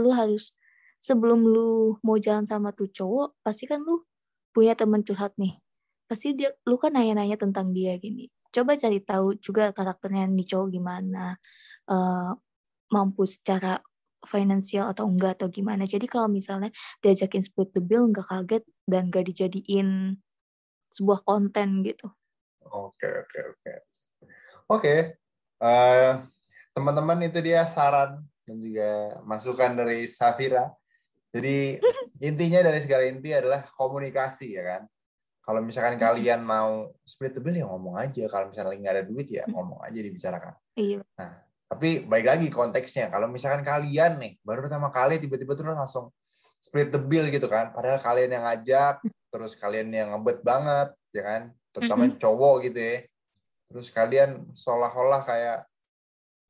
lu 0.00 0.08
harus 0.08 0.56
sebelum 1.04 1.44
lu 1.44 2.00
mau 2.00 2.16
jalan 2.16 2.48
sama 2.48 2.72
tuh 2.72 2.88
cowok 2.88 3.36
pasti 3.44 3.68
kan 3.68 3.84
lu 3.84 4.00
punya 4.50 4.74
temen 4.74 5.04
curhat 5.06 5.36
nih. 5.38 5.60
Pasti 6.10 6.34
dia 6.34 6.50
lu 6.66 6.74
kan 6.74 6.96
nanya-nanya 6.96 7.38
tentang 7.38 7.70
dia 7.70 7.94
gini. 8.02 8.26
Coba 8.50 8.74
cari 8.74 8.98
tahu 8.98 9.38
juga 9.38 9.70
karakternya 9.70 10.26
nih 10.26 10.46
cowok 10.48 10.68
gimana 10.74 11.38
eh, 11.86 12.30
mampu 12.90 13.22
secara 13.28 13.78
finansial 14.26 14.90
atau 14.92 15.08
enggak 15.08 15.40
atau 15.40 15.48
gimana 15.48 15.88
jadi 15.88 16.04
kalau 16.04 16.28
misalnya 16.28 16.68
diajakin 17.00 17.40
split 17.40 17.72
the 17.72 17.82
bill 17.82 18.08
nggak 18.08 18.26
kaget 18.28 18.64
dan 18.84 19.08
gak 19.08 19.28
dijadiin 19.28 20.18
sebuah 20.90 21.22
konten 21.24 21.86
gitu 21.86 22.10
Oke, 22.70 23.08
oke, 23.08 23.38
oke. 23.56 23.72
Oke. 24.70 24.94
Eh, 25.60 26.12
teman-teman 26.70 27.18
itu 27.26 27.42
dia 27.42 27.66
saran 27.66 28.22
dan 28.46 28.56
juga 28.62 29.18
masukan 29.26 29.74
dari 29.74 30.06
Safira. 30.06 30.70
Jadi 31.34 31.80
intinya 32.28 32.60
dari 32.62 32.78
segala 32.84 33.08
inti 33.10 33.34
adalah 33.34 33.66
komunikasi 33.74 34.54
ya 34.54 34.62
kan. 34.76 34.82
Kalau 35.40 35.60
misalkan 35.66 35.98
kalian 35.98 36.46
mau 36.46 36.94
split 37.02 37.34
the 37.34 37.42
bill 37.42 37.58
ya 37.58 37.66
ngomong 37.66 37.98
aja. 37.98 38.28
Kalau 38.30 38.54
misalnya 38.54 38.76
nggak 38.78 38.94
ada 38.94 39.04
duit 39.08 39.28
ya 39.32 39.42
ngomong 39.50 39.82
aja 39.82 39.98
dibicarakan. 39.98 40.54
iya 40.78 41.02
Tapi 41.70 42.02
balik 42.02 42.26
lagi 42.26 42.46
konteksnya. 42.50 43.14
Kalau 43.14 43.30
misalkan 43.30 43.62
kalian 43.62 44.18
nih 44.18 44.32
baru 44.42 44.66
pertama 44.66 44.90
kali 44.90 45.22
tiba-tiba 45.22 45.54
terus 45.54 45.70
langsung 45.70 46.10
split 46.58 46.90
the 46.90 46.98
bill 46.98 47.30
gitu 47.30 47.46
kan. 47.46 47.70
Padahal 47.70 48.02
kalian 48.02 48.34
yang 48.34 48.42
ngajak, 48.42 49.06
terus 49.30 49.54
kalian 49.54 49.86
yang 49.94 50.10
ngebet 50.10 50.42
banget, 50.42 50.90
ya 51.14 51.22
kan. 51.22 51.42
Terutama 51.70 52.10
cowok 52.18 52.54
gitu 52.66 52.78
ya. 52.82 52.96
Terus 53.70 53.86
kalian 53.94 54.50
seolah-olah 54.50 55.22
kayak 55.22 55.58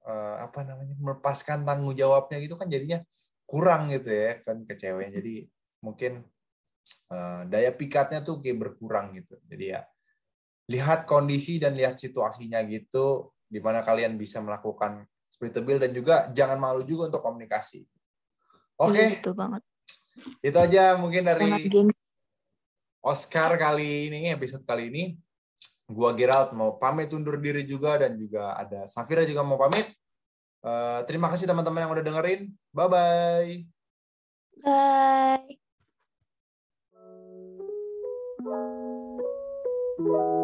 eh, 0.08 0.36
apa 0.40 0.60
namanya 0.64 0.96
melepaskan 0.96 1.68
tanggung 1.68 1.92
jawabnya 1.92 2.40
gitu 2.40 2.56
kan 2.56 2.72
jadinya 2.72 3.04
kurang 3.44 3.92
gitu 3.92 4.08
ya 4.08 4.40
kan 4.40 4.64
ke 4.64 4.72
ceweknya. 4.72 5.20
Jadi 5.20 5.44
mungkin 5.84 6.24
eh, 7.12 7.42
daya 7.44 7.70
pikatnya 7.76 8.24
tuh 8.24 8.40
kayak 8.40 8.56
berkurang 8.56 9.12
gitu. 9.12 9.36
Jadi 9.52 9.76
ya 9.76 9.84
lihat 10.70 11.04
kondisi 11.04 11.60
dan 11.60 11.76
lihat 11.76 11.98
situasinya 12.00 12.62
gitu 12.64 13.28
di 13.50 13.58
mana 13.58 13.82
kalian 13.82 14.14
bisa 14.14 14.38
melakukan 14.38 15.02
split 15.26 15.50
the 15.50 15.62
bill 15.62 15.82
dan 15.82 15.90
juga 15.90 16.30
jangan 16.30 16.56
malu 16.56 16.86
juga 16.86 17.10
untuk 17.10 17.20
komunikasi. 17.26 17.82
Oke, 18.78 18.96
iya, 18.96 19.18
betul 19.18 19.34
banget 19.34 19.62
itu 20.40 20.58
aja 20.58 20.96
mungkin 20.98 21.24
dari 21.24 21.48
Oscar 23.00 23.56
kali 23.56 24.12
ini 24.12 24.28
episode 24.32 24.64
kali 24.68 24.92
ini. 24.92 25.04
Gua 25.90 26.14
Gerald 26.14 26.54
mau 26.54 26.78
pamit 26.78 27.10
undur 27.10 27.40
diri 27.40 27.66
juga 27.66 27.98
dan 27.98 28.14
juga 28.14 28.54
ada 28.54 28.86
Safira 28.86 29.26
juga 29.26 29.42
mau 29.42 29.58
pamit. 29.58 29.90
Eh, 30.60 31.00
terima 31.08 31.26
kasih 31.32 31.48
teman-teman 31.48 31.82
yang 31.82 31.90
udah 31.90 32.04
dengerin. 32.04 32.40
Bye 32.70 32.86
bye. 32.86 33.50
bye 34.62 35.58
Thank 40.00 40.08
you. 40.08 40.39